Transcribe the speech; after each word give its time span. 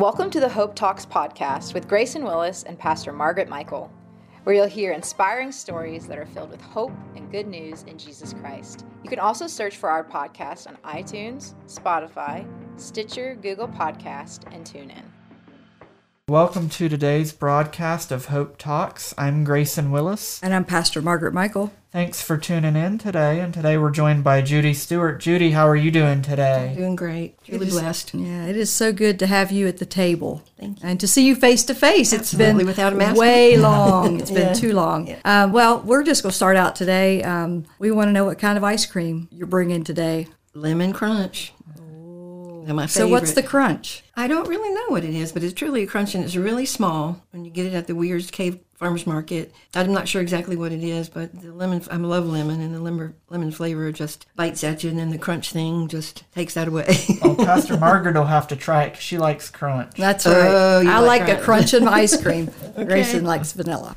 Welcome 0.00 0.30
to 0.30 0.40
the 0.40 0.48
Hope 0.48 0.74
Talks 0.74 1.04
podcast 1.04 1.74
with 1.74 1.86
Grayson 1.86 2.24
Willis 2.24 2.62
and 2.62 2.78
Pastor 2.78 3.12
Margaret 3.12 3.50
Michael, 3.50 3.92
where 4.44 4.56
you'll 4.56 4.64
hear 4.64 4.92
inspiring 4.92 5.52
stories 5.52 6.06
that 6.06 6.16
are 6.16 6.24
filled 6.24 6.50
with 6.50 6.62
hope 6.62 6.92
and 7.16 7.30
good 7.30 7.46
news 7.46 7.82
in 7.82 7.98
Jesus 7.98 8.32
Christ. 8.32 8.86
You 9.02 9.10
can 9.10 9.18
also 9.18 9.46
search 9.46 9.76
for 9.76 9.90
our 9.90 10.02
podcast 10.02 10.66
on 10.68 10.78
iTunes, 10.90 11.52
Spotify, 11.66 12.48
Stitcher, 12.80 13.34
Google 13.42 13.68
Podcast, 13.68 14.50
and 14.54 14.64
TuneIn. 14.64 15.04
Welcome 16.30 16.68
to 16.68 16.88
today's 16.88 17.32
broadcast 17.32 18.12
of 18.12 18.26
Hope 18.26 18.56
Talks. 18.56 19.12
I'm 19.18 19.42
Grayson 19.42 19.90
Willis. 19.90 20.40
And 20.44 20.54
I'm 20.54 20.64
Pastor 20.64 21.02
Margaret 21.02 21.34
Michael. 21.34 21.72
Thanks 21.90 22.22
for 22.22 22.38
tuning 22.38 22.76
in 22.76 22.98
today. 22.98 23.40
And 23.40 23.52
today 23.52 23.76
we're 23.76 23.90
joined 23.90 24.22
by 24.22 24.40
Judy 24.40 24.72
Stewart. 24.72 25.18
Judy, 25.18 25.50
how 25.50 25.66
are 25.66 25.74
you 25.74 25.90
doing 25.90 26.22
today? 26.22 26.68
I'm 26.70 26.76
doing 26.76 26.94
great. 26.94 27.36
Really 27.48 27.66
is, 27.66 27.72
blessed. 27.72 28.14
Yeah, 28.14 28.46
it 28.46 28.56
is 28.56 28.70
so 28.70 28.92
good 28.92 29.18
to 29.18 29.26
have 29.26 29.50
you 29.50 29.66
at 29.66 29.78
the 29.78 29.86
table. 29.86 30.44
Thank 30.56 30.80
you. 30.80 30.88
And 30.88 31.00
to 31.00 31.08
see 31.08 31.26
you 31.26 31.34
face 31.34 31.64
to 31.64 31.74
face. 31.74 32.12
It's 32.12 32.32
been 32.32 32.58
without 32.58 32.92
a 32.92 32.96
mask. 32.96 33.18
way 33.20 33.56
long. 33.58 34.20
It's 34.20 34.30
been 34.30 34.46
Yeah. 34.48 34.52
too 34.54 34.72
long. 34.72 35.12
Um, 35.24 35.50
well, 35.50 35.80
we're 35.80 36.04
just 36.04 36.22
going 36.22 36.30
to 36.30 36.36
start 36.36 36.56
out 36.56 36.76
today. 36.76 37.24
Um, 37.24 37.64
we 37.80 37.90
want 37.90 38.06
to 38.06 38.12
know 38.12 38.24
what 38.24 38.38
kind 38.38 38.56
of 38.56 38.62
ice 38.62 38.86
cream 38.86 39.26
you're 39.32 39.48
bringing 39.48 39.82
today. 39.82 40.28
Lemon 40.54 40.92
crunch. 40.92 41.52
They're 42.64 42.74
my 42.74 42.86
So, 42.86 43.08
what's 43.08 43.32
the 43.32 43.42
crunch? 43.42 44.02
I 44.16 44.26
don't 44.26 44.48
really 44.48 44.72
know 44.74 44.86
what 44.88 45.04
it 45.04 45.14
is, 45.14 45.32
but 45.32 45.42
it's 45.42 45.54
truly 45.54 45.82
a 45.82 45.86
crunch 45.86 46.14
and 46.14 46.24
it's 46.24 46.36
really 46.36 46.66
small. 46.66 47.22
When 47.30 47.44
you 47.44 47.50
get 47.50 47.66
it 47.66 47.74
at 47.74 47.86
the 47.86 47.94
Weyers 47.94 48.30
Cave 48.30 48.58
Farmers 48.74 49.06
Market, 49.06 49.52
I'm 49.74 49.92
not 49.92 50.08
sure 50.08 50.20
exactly 50.22 50.56
what 50.56 50.72
it 50.72 50.82
is, 50.82 51.08
but 51.08 51.38
the 51.40 51.52
lemon, 51.52 51.82
I 51.90 51.96
love 51.96 52.26
lemon, 52.26 52.60
and 52.60 52.74
the 52.74 52.80
lemon, 52.80 53.14
lemon 53.28 53.50
flavor 53.50 53.90
just 53.92 54.26
bites 54.36 54.62
at 54.64 54.82
you, 54.84 54.90
and 54.90 54.98
then 54.98 55.10
the 55.10 55.18
crunch 55.18 55.52
thing 55.52 55.88
just 55.88 56.24
takes 56.34 56.54
that 56.54 56.68
away. 56.68 56.86
Well, 57.22 57.36
oh, 57.38 57.44
Pastor 57.44 57.76
Margaret 57.78 58.14
will 58.16 58.24
have 58.24 58.48
to 58.48 58.56
try 58.56 58.84
it 58.84 58.90
because 58.90 59.04
she 59.04 59.18
likes 59.18 59.50
crunch. 59.50 59.94
That's 59.96 60.26
Oh, 60.26 60.32
right. 60.32 60.82
you 60.82 60.90
I 60.90 60.98
like 61.00 61.20
like 61.22 61.28
a 61.30 61.34
crunch. 61.42 61.70
crunch 61.70 61.74
in 61.74 61.84
my 61.84 61.92
ice 61.92 62.20
cream. 62.20 62.50
Grayson 62.76 63.24
likes 63.24 63.52
vanilla. 63.52 63.96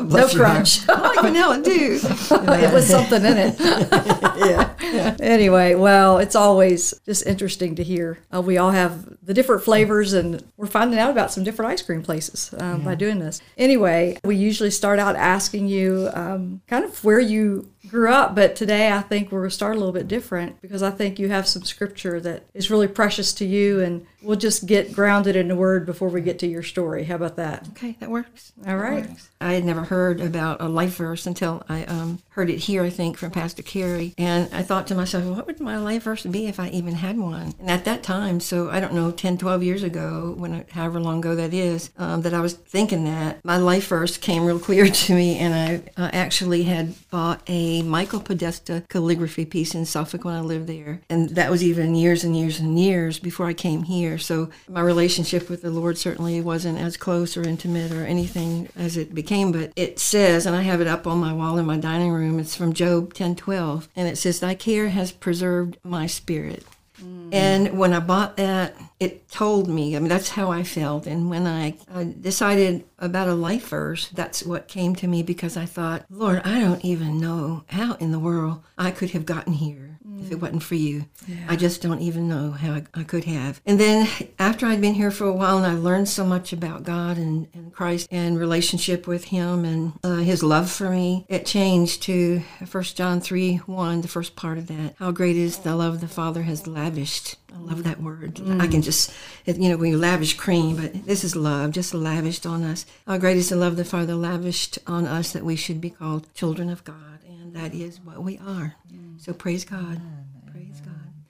No 0.00 0.08
Bless 0.08 0.34
your 0.34 0.44
crunch. 0.44 0.80
I 0.88 1.00
like 1.00 1.20
vanilla 1.22 1.62
too. 1.62 2.00
it 2.02 2.72
was 2.74 2.86
something 2.86 3.24
in 3.24 3.36
it. 3.36 3.56
yeah. 3.60 4.70
Anyway, 5.20 5.74
well, 5.74 6.18
it's 6.18 6.34
always 6.34 6.94
just 7.04 7.26
interesting 7.26 7.74
to 7.76 7.84
hear. 7.84 8.18
Uh, 8.34 8.40
we 8.42 8.58
all 8.58 8.70
have 8.70 9.16
the 9.24 9.32
different 9.32 9.62
flavors, 9.62 10.12
and 10.12 10.42
we're 10.56 10.66
finding 10.66 10.98
out 10.98 11.10
about 11.10 11.30
some 11.30 11.44
different 11.44 11.70
ice 11.70 11.82
cream 11.82 12.02
places 12.02 12.52
um, 12.58 12.82
by 12.82 12.94
doing 12.94 13.18
this. 13.18 13.40
Anyway, 13.56 14.18
we 14.24 14.34
usually 14.36 14.70
start 14.70 14.98
out 14.98 15.14
asking 15.16 15.68
you 15.68 16.08
um, 16.14 16.60
kind 16.66 16.84
of 16.84 17.04
where 17.04 17.20
you 17.20 17.70
grew 17.90 18.12
up, 18.12 18.34
but 18.34 18.56
today 18.56 18.92
I 18.92 19.00
think 19.00 19.30
we're 19.30 19.40
going 19.40 19.50
to 19.50 19.54
start 19.54 19.76
a 19.76 19.78
little 19.78 19.92
bit 19.92 20.08
different 20.08 20.60
because 20.62 20.82
I 20.82 20.90
think 20.90 21.18
you 21.18 21.28
have 21.28 21.46
some 21.46 21.64
scripture 21.64 22.20
that 22.20 22.44
is 22.54 22.70
really 22.70 22.88
precious 22.88 23.32
to 23.34 23.44
you, 23.44 23.80
and 23.80 24.06
we'll 24.22 24.38
just 24.38 24.66
get 24.66 24.92
grounded 24.92 25.36
in 25.36 25.48
the 25.48 25.56
word 25.56 25.86
before 25.86 26.08
we 26.08 26.20
get 26.20 26.38
to 26.40 26.46
your 26.46 26.62
story. 26.62 27.04
How 27.04 27.16
about 27.16 27.36
that? 27.36 27.68
Okay, 27.70 27.96
that 28.00 28.10
works. 28.10 28.52
All 28.66 28.76
right. 28.76 29.08
I 29.40 29.54
had 29.54 29.64
never 29.64 29.84
heard 29.84 30.20
about 30.20 30.60
a 30.60 30.68
life 30.68 30.96
verse 30.96 31.26
until 31.26 31.62
I 31.68 31.84
um, 31.84 32.20
heard 32.30 32.50
it 32.50 32.58
here, 32.58 32.82
I 32.82 32.90
think, 32.90 33.16
from 33.16 33.30
Pastor 33.30 33.62
Kerry. 33.62 34.14
And 34.18 34.52
I 34.52 34.62
thought 34.62 34.86
to 34.88 34.94
myself, 34.94 35.24
what 35.24 35.46
would 35.46 35.60
my 35.60 35.78
life 35.78 36.02
verse 36.02 36.24
be 36.24 36.46
if 36.46 36.60
I 36.60 36.68
even 36.68 36.94
had 36.94 37.18
one? 37.18 37.54
And 37.58 37.70
at 37.70 37.84
that 37.86 38.02
time, 38.02 38.40
so 38.40 38.70
I 38.70 38.80
don't 38.80 38.92
know, 38.92 39.10
10, 39.10 39.38
12 39.38 39.62
years 39.62 39.82
ago, 39.82 40.34
when 40.36 40.64
however 40.70 41.00
long 41.00 41.18
ago 41.18 41.34
that 41.34 41.54
is, 41.54 41.90
um, 41.96 42.22
that 42.22 42.34
I 42.34 42.40
was 42.40 42.52
thinking 42.52 43.04
that, 43.04 43.42
my 43.44 43.56
life 43.56 43.88
verse 43.88 44.16
came 44.16 44.44
real 44.44 44.58
clear 44.58 44.86
to 44.90 45.14
me. 45.14 45.38
And 45.38 45.54
I 45.54 46.02
uh, 46.02 46.10
actually 46.12 46.64
had 46.64 46.94
bought 47.10 47.42
a 47.46 47.79
Michael 47.82 48.20
Podesta 48.20 48.84
calligraphy 48.88 49.44
piece 49.44 49.74
in 49.74 49.84
Suffolk 49.84 50.24
when 50.24 50.34
I 50.34 50.40
lived 50.40 50.66
there. 50.66 51.00
And 51.08 51.30
that 51.30 51.50
was 51.50 51.62
even 51.62 51.94
years 51.94 52.24
and 52.24 52.36
years 52.36 52.60
and 52.60 52.78
years 52.78 53.18
before 53.18 53.46
I 53.46 53.54
came 53.54 53.84
here. 53.84 54.18
So 54.18 54.50
my 54.68 54.80
relationship 54.80 55.48
with 55.48 55.62
the 55.62 55.70
Lord 55.70 55.98
certainly 55.98 56.40
wasn't 56.40 56.78
as 56.78 56.96
close 56.96 57.36
or 57.36 57.42
intimate 57.42 57.92
or 57.92 58.04
anything 58.04 58.68
as 58.76 58.96
it 58.96 59.14
became. 59.14 59.52
But 59.52 59.72
it 59.76 59.98
says, 59.98 60.46
and 60.46 60.56
I 60.56 60.62
have 60.62 60.80
it 60.80 60.86
up 60.86 61.06
on 61.06 61.18
my 61.18 61.32
wall 61.32 61.58
in 61.58 61.66
my 61.66 61.76
dining 61.76 62.12
room, 62.12 62.38
it's 62.38 62.56
from 62.56 62.72
Job 62.72 63.14
10:12, 63.14 63.88
and 63.96 64.08
it 64.08 64.16
says, 64.16 64.40
Thy 64.40 64.54
care 64.54 64.88
has 64.88 65.12
preserved 65.12 65.78
my 65.84 66.06
spirit. 66.06 66.64
Mm. 67.02 67.34
And 67.34 67.78
when 67.78 67.92
I 67.92 68.00
bought 68.00 68.36
that, 68.36 68.76
it 69.00 69.28
told 69.30 69.66
me, 69.66 69.96
I 69.96 69.98
mean, 69.98 70.08
that's 70.08 70.28
how 70.28 70.50
I 70.50 70.62
felt. 70.62 71.06
And 71.06 71.30
when 71.30 71.46
I 71.46 71.74
uh, 71.92 72.04
decided 72.04 72.84
about 72.98 73.28
a 73.28 73.34
life 73.34 73.68
verse, 73.68 74.08
that's 74.08 74.44
what 74.44 74.68
came 74.68 74.94
to 74.96 75.08
me 75.08 75.22
because 75.22 75.56
I 75.56 75.64
thought, 75.64 76.04
Lord, 76.10 76.42
I 76.44 76.60
don't 76.60 76.84
even 76.84 77.18
know 77.18 77.64
how 77.68 77.94
in 77.94 78.12
the 78.12 78.18
world 78.18 78.62
I 78.76 78.90
could 78.90 79.12
have 79.12 79.24
gotten 79.24 79.54
here 79.54 79.90
if 80.20 80.32
it 80.32 80.40
wasn't 80.40 80.62
for 80.62 80.74
you. 80.74 81.06
I 81.48 81.56
just 81.56 81.82
don't 81.82 82.00
even 82.00 82.28
know 82.28 82.50
how 82.52 82.74
I, 82.74 82.84
I 82.94 83.04
could 83.04 83.24
have. 83.24 83.60
And 83.64 83.80
then 83.80 84.08
after 84.38 84.66
I'd 84.66 84.80
been 84.80 84.94
here 84.94 85.10
for 85.10 85.26
a 85.26 85.32
while 85.32 85.56
and 85.56 85.66
I 85.66 85.74
learned 85.74 86.08
so 86.08 86.24
much 86.24 86.52
about 86.52 86.82
God 86.82 87.16
and, 87.16 87.48
and 87.54 87.72
Christ 87.72 88.08
and 88.10 88.38
relationship 88.38 89.06
with 89.06 89.24
Him 89.24 89.64
and 89.64 89.92
uh, 90.04 90.16
His 90.16 90.42
love 90.42 90.70
for 90.70 90.90
me, 90.90 91.26
it 91.28 91.46
changed 91.46 92.02
to 92.02 92.42
1 92.70 92.82
John 92.84 93.20
3 93.20 93.56
1, 93.56 94.00
the 94.00 94.08
first 94.08 94.36
part 94.36 94.58
of 94.58 94.66
that. 94.66 94.94
How 94.98 95.10
great 95.10 95.36
is 95.36 95.58
the 95.58 95.74
love 95.74 96.00
the 96.00 96.08
Father 96.08 96.42
has 96.42 96.66
lavished. 96.66 97.36
I 97.54 97.58
love 97.58 97.84
that 97.84 98.00
word. 98.00 98.40
I 98.40 98.66
can 98.66 98.80
mm. 98.80 98.84
just, 98.84 99.12
you 99.46 99.68
know, 99.68 99.76
when 99.76 99.90
you 99.90 99.98
lavish 99.98 100.34
cream, 100.34 100.76
but 100.76 101.06
this 101.06 101.24
is 101.24 101.34
love, 101.34 101.72
just 101.72 101.94
lavished 101.94 102.46
on 102.46 102.62
us. 102.62 102.86
How 103.06 103.18
great 103.18 103.36
is 103.36 103.48
the 103.48 103.56
love 103.56 103.76
the 103.76 103.84
Father 103.84 104.14
lavished 104.14 104.78
on 104.86 105.06
us 105.06 105.32
that 105.32 105.44
we 105.44 105.56
should 105.56 105.80
be 105.80 105.90
called 105.90 106.32
children 106.34 106.70
of 106.70 106.84
God, 106.84 107.20
and 107.26 107.54
that 107.54 107.74
is 107.74 108.00
what 108.00 108.22
we 108.22 108.38
are. 108.38 108.74
Mm. 108.92 109.20
So 109.20 109.32
praise 109.32 109.64
God. 109.64 109.84
Praise 109.84 109.98
God. 109.98 110.29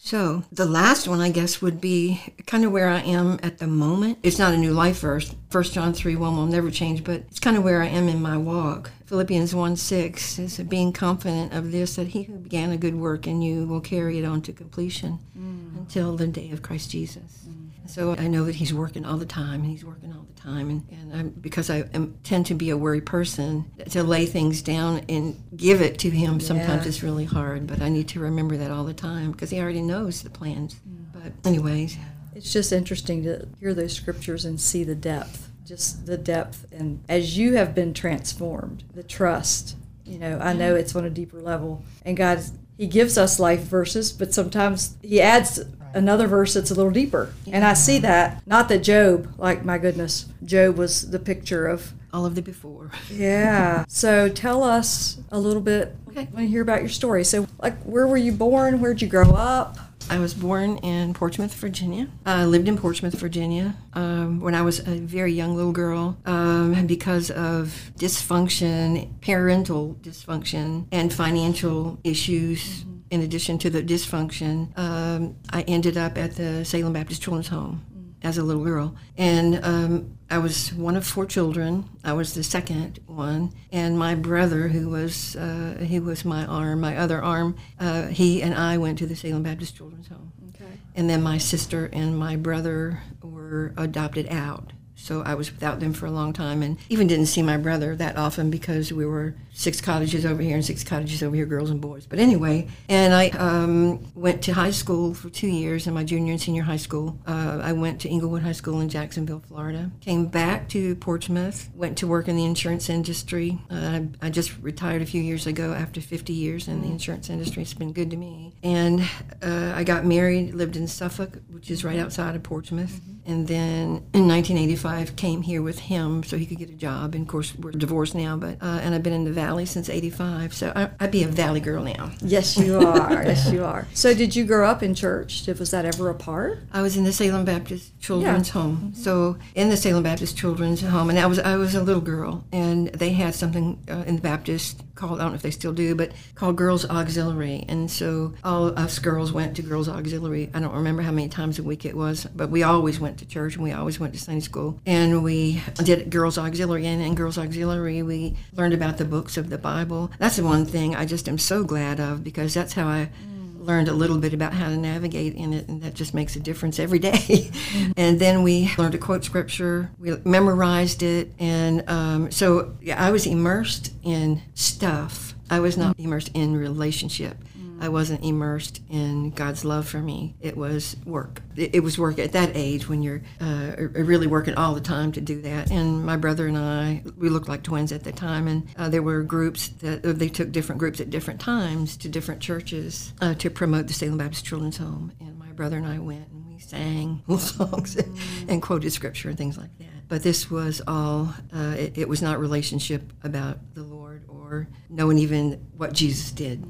So 0.02 0.44
the 0.50 0.64
last 0.64 1.06
one, 1.06 1.20
I 1.20 1.30
guess, 1.30 1.60
would 1.60 1.78
be 1.78 2.22
kind 2.46 2.64
of 2.64 2.72
where 2.72 2.88
I 2.88 3.00
am 3.00 3.38
at 3.42 3.58
the 3.58 3.66
moment. 3.66 4.18
It's 4.22 4.38
not 4.38 4.54
a 4.54 4.56
new 4.56 4.72
life 4.72 5.00
verse. 5.00 5.34
First 5.50 5.74
John 5.74 5.92
3 5.92 6.16
1 6.16 6.36
will 6.36 6.46
never 6.46 6.70
change, 6.70 7.04
but 7.04 7.16
it's 7.28 7.38
kind 7.38 7.56
of 7.56 7.62
where 7.62 7.82
I 7.82 7.86
am 7.86 8.08
in 8.08 8.22
my 8.22 8.38
walk. 8.38 8.90
Philippians 9.04 9.54
1 9.54 9.76
6 9.76 10.38
is 10.38 10.58
being 10.60 10.94
confident 10.94 11.52
of 11.52 11.70
this, 11.70 11.96
that 11.96 12.08
he 12.08 12.22
who 12.22 12.38
began 12.38 12.70
a 12.72 12.78
good 12.78 12.94
work 12.94 13.26
in 13.26 13.42
you 13.42 13.66
will 13.66 13.82
carry 13.82 14.18
it 14.18 14.24
on 14.24 14.40
to 14.42 14.54
completion 14.54 15.18
mm. 15.38 15.76
until 15.76 16.16
the 16.16 16.26
day 16.26 16.50
of 16.50 16.62
Christ 16.62 16.90
Jesus. 16.90 17.44
Mm. 17.46 17.59
So 17.90 18.14
I 18.16 18.28
know 18.28 18.44
that 18.44 18.54
he's 18.54 18.72
working 18.72 19.04
all 19.04 19.16
the 19.16 19.26
time, 19.26 19.62
and 19.62 19.66
he's 19.66 19.84
working 19.84 20.12
all 20.12 20.24
the 20.32 20.40
time. 20.40 20.70
And, 20.70 20.86
and 20.92 21.12
I'm, 21.12 21.28
because 21.30 21.68
I 21.70 21.78
am, 21.92 22.16
tend 22.22 22.46
to 22.46 22.54
be 22.54 22.70
a 22.70 22.76
worry 22.76 23.00
person, 23.00 23.70
to 23.90 24.02
lay 24.04 24.26
things 24.26 24.62
down 24.62 25.04
and 25.08 25.42
give 25.56 25.82
it 25.82 25.98
to 26.00 26.10
him 26.10 26.38
sometimes 26.38 26.84
Yeah. 26.84 26.88
is 26.88 27.02
really 27.02 27.24
hard. 27.24 27.66
But 27.66 27.82
I 27.82 27.88
need 27.88 28.06
to 28.08 28.20
remember 28.20 28.56
that 28.58 28.70
all 28.70 28.84
the 28.84 28.94
time 28.94 29.32
because 29.32 29.50
he 29.50 29.60
already 29.60 29.82
knows 29.82 30.22
the 30.22 30.30
plans. 30.30 30.74
Mm. 30.88 31.06
But 31.12 31.48
anyways, 31.48 31.96
It's 32.34 32.52
just 32.52 32.72
interesting 32.72 33.24
to 33.24 33.48
hear 33.58 33.74
those 33.74 33.92
scriptures 33.92 34.44
and 34.44 34.60
see 34.60 34.84
the 34.84 34.94
depth, 34.94 35.50
just 35.66 36.06
the 36.06 36.16
depth. 36.16 36.66
And 36.72 37.02
as 37.08 37.36
you 37.36 37.54
have 37.56 37.74
been 37.74 37.92
transformed, 37.92 38.84
the 38.94 39.02
trust, 39.02 39.76
you 40.06 40.16
know, 40.18 40.38
I 40.38 40.52
know 40.52 40.76
it's 40.76 40.94
on 40.94 41.04
a 41.04 41.10
deeper 41.10 41.40
level. 41.40 41.82
And 42.04 42.16
God, 42.16 42.40
He 42.78 42.86
gives 42.86 43.18
us 43.18 43.40
life 43.40 43.60
verses, 43.62 44.12
but 44.12 44.32
sometimes 44.32 44.96
He 45.02 45.20
adds 45.20 45.60
another 45.94 46.26
verse 46.26 46.54
that's 46.54 46.70
a 46.70 46.74
little 46.74 46.90
deeper. 46.92 47.32
And 47.50 47.64
I 47.64 47.74
see 47.74 47.98
that. 48.00 48.42
Not 48.46 48.68
that 48.68 48.78
Job, 48.80 49.32
like, 49.38 49.64
my 49.64 49.78
goodness, 49.78 50.26
Job 50.44 50.76
was 50.76 51.10
the 51.10 51.18
picture 51.18 51.66
of. 51.66 51.92
all 52.12 52.26
of 52.26 52.34
the 52.34 52.42
before. 52.42 52.90
Yeah. 53.10 53.84
So 53.88 54.28
tell 54.28 54.64
us 54.64 55.18
a 55.30 55.38
little 55.38 55.62
bit. 55.62 55.94
Okay. 56.08 56.22
I 56.22 56.24
want 56.24 56.36
to 56.38 56.46
hear 56.46 56.62
about 56.62 56.80
your 56.80 56.88
story. 56.88 57.22
So, 57.24 57.46
like, 57.60 57.80
where 57.82 58.06
were 58.06 58.16
you 58.16 58.32
born? 58.32 58.80
Where'd 58.80 59.00
you 59.02 59.08
grow 59.08 59.30
up? 59.30 59.78
I 60.08 60.18
was 60.18 60.34
born 60.34 60.78
in 60.78 61.14
Portsmouth, 61.14 61.54
Virginia. 61.54 62.08
I 62.26 62.44
lived 62.44 62.66
in 62.66 62.76
Portsmouth, 62.76 63.14
Virginia 63.14 63.76
um, 63.92 64.40
when 64.40 64.56
I 64.56 64.62
was 64.62 64.80
a 64.80 64.96
very 64.98 65.32
young 65.32 65.54
little 65.54 65.70
girl. 65.70 66.16
Um, 66.26 66.74
and 66.74 66.88
because 66.88 67.30
of 67.30 67.92
dysfunction, 67.96 69.08
parental 69.20 69.96
dysfunction, 70.02 70.86
and 70.90 71.12
financial 71.12 72.00
issues, 72.02 72.84
in 73.10 73.22
addition 73.22 73.58
to 73.58 73.70
the 73.70 73.82
dysfunction, 73.82 74.76
um, 74.78 75.36
I 75.50 75.62
ended 75.62 75.96
up 75.96 76.16
at 76.16 76.36
the 76.36 76.64
Salem 76.64 76.92
Baptist 76.92 77.22
Children's 77.22 77.48
Home 77.48 77.84
as 78.22 78.38
a 78.38 78.42
little 78.42 78.64
girl. 78.64 78.94
And 79.16 79.64
um, 79.64 80.18
I 80.30 80.38
was 80.38 80.72
one 80.74 80.96
of 80.96 81.06
four 81.06 81.26
children. 81.26 81.88
I 82.04 82.12
was 82.12 82.34
the 82.34 82.42
second 82.44 83.00
one, 83.06 83.52
and 83.72 83.98
my 83.98 84.14
brother, 84.14 84.68
who 84.68 84.88
was 84.88 85.36
uh, 85.36 85.78
he 85.80 85.98
was 85.98 86.24
my 86.24 86.44
arm, 86.46 86.80
my 86.80 86.96
other 86.96 87.22
arm, 87.22 87.56
uh, 87.78 88.06
he 88.06 88.42
and 88.42 88.54
I 88.54 88.78
went 88.78 88.98
to 88.98 89.06
the 89.06 89.16
Salem 89.16 89.42
Baptist 89.42 89.76
Children's 89.76 90.08
Home. 90.08 90.32
Okay. 90.54 90.70
And 90.94 91.08
then 91.08 91.22
my 91.22 91.38
sister 91.38 91.88
and 91.92 92.18
my 92.18 92.36
brother 92.36 93.02
were 93.22 93.72
adopted 93.76 94.28
out. 94.28 94.72
So 94.94 95.22
I 95.22 95.34
was 95.34 95.50
without 95.50 95.80
them 95.80 95.94
for 95.94 96.04
a 96.04 96.10
long 96.10 96.34
time 96.34 96.62
and 96.62 96.76
even 96.90 97.06
didn't 97.06 97.26
see 97.26 97.40
my 97.40 97.56
brother 97.56 97.96
that 97.96 98.18
often 98.18 98.50
because 98.50 98.92
we 98.92 99.06
were 99.06 99.34
six 99.60 99.78
cottages 99.78 100.24
over 100.24 100.40
here 100.40 100.54
and 100.54 100.64
six 100.64 100.82
cottages 100.82 101.22
over 101.22 101.36
here, 101.36 101.44
girls 101.44 101.68
and 101.68 101.82
boys. 101.82 102.06
But 102.06 102.18
anyway, 102.18 102.66
and 102.88 103.12
I 103.12 103.28
um, 103.30 104.10
went 104.14 104.40
to 104.44 104.54
high 104.54 104.70
school 104.70 105.12
for 105.12 105.28
two 105.28 105.48
years 105.48 105.86
in 105.86 105.92
my 105.92 106.02
junior 106.02 106.32
and 106.32 106.40
senior 106.40 106.62
high 106.62 106.78
school. 106.78 107.18
Uh, 107.26 107.60
I 107.62 107.72
went 107.72 108.00
to 108.00 108.08
Englewood 108.08 108.42
High 108.42 108.52
School 108.52 108.80
in 108.80 108.88
Jacksonville, 108.88 109.42
Florida. 109.46 109.90
Came 110.00 110.26
back 110.26 110.68
to 110.70 110.94
Portsmouth, 110.96 111.68
went 111.74 111.98
to 111.98 112.06
work 112.06 112.26
in 112.26 112.36
the 112.36 112.44
insurance 112.46 112.88
industry. 112.88 113.58
Uh, 113.70 113.74
I, 114.22 114.26
I 114.26 114.30
just 114.30 114.56
retired 114.62 115.02
a 115.02 115.06
few 115.06 115.20
years 115.20 115.46
ago 115.46 115.74
after 115.74 116.00
50 116.00 116.32
years 116.32 116.66
in 116.66 116.80
the 116.80 116.88
insurance 116.88 117.28
industry. 117.28 117.62
It's 117.62 117.74
been 117.74 117.92
good 117.92 118.10
to 118.12 118.16
me. 118.16 118.54
And 118.62 119.02
uh, 119.42 119.74
I 119.74 119.84
got 119.84 120.06
married, 120.06 120.54
lived 120.54 120.76
in 120.76 120.88
Suffolk, 120.88 121.38
which 121.50 121.70
is 121.70 121.84
right 121.84 121.98
outside 121.98 122.34
of 122.34 122.42
Portsmouth. 122.42 122.98
and 123.26 123.46
then 123.46 124.02
in 124.14 124.26
1985 124.26 125.14
came 125.16 125.42
here 125.42 125.60
with 125.60 125.78
him 125.78 126.22
so 126.22 126.38
he 126.38 126.46
could 126.46 126.58
get 126.58 126.70
a 126.70 126.74
job. 126.74 127.14
And 127.14 127.22
of 127.22 127.28
course, 127.28 127.54
we're 127.56 127.72
divorced 127.72 128.14
now, 128.14 128.36
but 128.36 128.56
uh, 128.62 128.80
and 128.82 128.94
I've 128.94 129.02
been 129.02 129.12
in 129.12 129.24
the 129.24 129.32
Valley 129.32 129.49
since 129.64 129.88
'85, 129.88 130.54
so 130.54 130.72
I, 130.74 130.90
I'd 131.00 131.10
be 131.10 131.22
a 131.22 131.28
Valley 131.28 131.60
girl 131.60 131.82
now. 131.84 132.10
Yes, 132.22 132.56
you 132.56 132.78
are. 132.86 133.22
yes, 133.24 133.50
you 133.52 133.64
are. 133.64 133.86
So, 133.94 134.14
did 134.14 134.34
you 134.36 134.44
grow 134.44 134.66
up 134.68 134.82
in 134.82 134.94
church? 134.94 135.46
Was 135.46 135.70
that 135.72 135.84
ever 135.84 136.08
a 136.08 136.14
part? 136.14 136.60
I 136.72 136.82
was 136.82 136.96
in 136.96 137.04
the 137.04 137.12
Salem 137.12 137.44
Baptist 137.44 137.98
Children's 138.00 138.48
Yeah. 138.48 138.54
Home. 138.54 138.92
So 138.94 139.36
in 139.54 139.68
the 139.70 139.76
Salem 139.76 140.02
Baptist 140.02 140.36
Children's 140.36 140.80
Home, 140.82 141.10
and 141.10 141.18
I 141.18 141.26
was 141.26 141.38
I 141.38 141.56
was 141.56 141.74
a 141.74 141.82
little 141.82 142.00
girl, 142.02 142.44
and 142.52 142.88
they 142.88 143.10
had 143.10 143.34
something 143.34 143.78
uh, 143.90 144.04
in 144.06 144.16
the 144.16 144.22
Baptist 144.22 144.82
called 144.94 145.18
I 145.20 145.22
don't 145.24 145.32
know 145.32 145.36
if 145.36 145.42
they 145.42 145.50
still 145.50 145.72
do, 145.72 145.94
but 145.94 146.12
called 146.34 146.56
Girls 146.56 146.84
Auxiliary, 146.88 147.64
and 147.68 147.90
so 147.90 148.34
all 148.44 148.78
us 148.78 148.98
girls 148.98 149.32
went 149.32 149.56
to 149.56 149.62
Girls 149.62 149.88
Auxiliary. 149.88 150.50
I 150.54 150.60
don't 150.60 150.74
remember 150.74 151.02
how 151.02 151.10
many 151.12 151.28
times 151.28 151.58
a 151.58 151.62
week 151.62 151.84
it 151.84 151.96
was, 151.96 152.26
but 152.34 152.50
we 152.50 152.62
always 152.62 153.00
went 153.00 153.18
to 153.18 153.26
church 153.26 153.54
and 153.54 153.64
we 153.64 153.72
always 153.72 153.98
went 153.98 154.12
to 154.14 154.20
Sunday 154.20 154.40
school, 154.40 154.78
and 154.86 155.22
we 155.24 155.62
did 155.84 156.10
Girls 156.10 156.36
Auxiliary, 156.38 156.86
and 156.86 157.02
in 157.02 157.14
Girls 157.14 157.38
Auxiliary 157.38 158.02
we 158.02 158.36
learned 158.54 158.74
about 158.74 158.98
the 158.98 159.04
books 159.04 159.29
of 159.36 159.50
the 159.50 159.58
Bible. 159.58 160.10
That's 160.18 160.36
the 160.36 160.44
one 160.44 160.64
thing 160.64 160.94
I 160.94 161.04
just 161.04 161.28
am 161.28 161.38
so 161.38 161.64
glad 161.64 162.00
of 162.00 162.24
because 162.24 162.54
that's 162.54 162.72
how 162.72 162.86
I 162.86 163.10
mm. 163.24 163.66
learned 163.66 163.88
a 163.88 163.92
little 163.92 164.18
bit 164.18 164.34
about 164.34 164.52
how 164.52 164.68
to 164.68 164.76
navigate 164.76 165.34
in 165.34 165.52
it, 165.52 165.68
and 165.68 165.82
that 165.82 165.94
just 165.94 166.14
makes 166.14 166.36
a 166.36 166.40
difference 166.40 166.78
every 166.78 166.98
day. 166.98 167.10
Mm-hmm. 167.12 167.92
and 167.96 168.20
then 168.20 168.42
we 168.42 168.70
learned 168.78 168.92
to 168.92 168.98
quote 168.98 169.24
scripture, 169.24 169.90
we 169.98 170.16
memorized 170.24 171.02
it, 171.02 171.32
and 171.38 171.88
um, 171.88 172.30
so 172.30 172.76
yeah, 172.80 173.02
I 173.02 173.10
was 173.10 173.26
immersed 173.26 173.92
in 174.02 174.42
stuff. 174.54 175.34
I 175.50 175.60
was 175.60 175.76
not 175.76 175.96
mm-hmm. 175.96 176.06
immersed 176.06 176.30
in 176.34 176.56
relationship. 176.56 177.36
I 177.80 177.88
wasn't 177.88 178.22
immersed 178.22 178.82
in 178.90 179.30
God's 179.30 179.64
love 179.64 179.88
for 179.88 180.00
me. 180.00 180.34
It 180.40 180.56
was 180.56 180.96
work. 181.06 181.40
It, 181.56 181.82
was 181.82 181.98
work 181.98 182.18
at 182.18 182.32
that 182.32 182.50
age 182.54 182.88
when 182.88 183.02
you're 183.02 183.22
uh, 183.40 183.72
really 183.92 184.26
working 184.26 184.54
all 184.54 184.74
the 184.74 184.80
time 184.82 185.12
to 185.12 185.20
do 185.20 185.40
that. 185.42 185.70
And 185.70 186.04
my 186.04 186.16
brother 186.16 186.46
and 186.46 186.58
I, 186.58 187.02
we 187.16 187.30
looked 187.30 187.48
like 187.48 187.62
twins 187.62 187.90
at 187.90 188.04
the 188.04 188.12
time, 188.12 188.48
and 188.48 188.68
uh, 188.76 188.88
there 188.90 189.02
were 189.02 189.22
groups 189.22 189.68
that 189.80 190.04
uh, 190.04 190.12
they 190.12 190.28
took 190.28 190.52
different 190.52 190.78
groups 190.78 191.00
at 191.00 191.08
different 191.10 191.40
times 191.40 191.96
to 191.98 192.08
different 192.08 192.42
churches 192.42 193.14
uh, 193.22 193.34
to 193.34 193.48
promote 193.48 193.86
the 193.86 193.94
Salem 193.94 194.18
Baptist 194.18 194.44
Children's 194.44 194.76
Home. 194.76 195.12
And 195.18 195.38
my 195.38 195.52
brother 195.52 195.78
and 195.78 195.86
I 195.86 195.98
went 195.98 196.28
and 196.30 196.46
we 196.46 196.58
sang 196.58 197.22
songs 197.38 197.96
and, 197.96 198.18
and 198.48 198.62
quoted 198.62 198.92
scripture 198.92 199.30
and 199.30 199.38
things 199.38 199.56
like 199.56 199.76
that. 199.78 199.86
But 200.08 200.22
this 200.22 200.50
was 200.50 200.82
all, 200.86 201.32
uh, 201.54 201.76
it, 201.78 201.96
it 201.96 202.08
was 202.08 202.20
not 202.20 202.40
relationship 202.40 203.12
about 203.22 203.58
the 203.74 203.82
Lord 203.82 204.24
or 204.28 204.68
knowing 204.88 205.18
even 205.18 205.52
what 205.76 205.92
Jesus 205.92 206.30
did. 206.30 206.66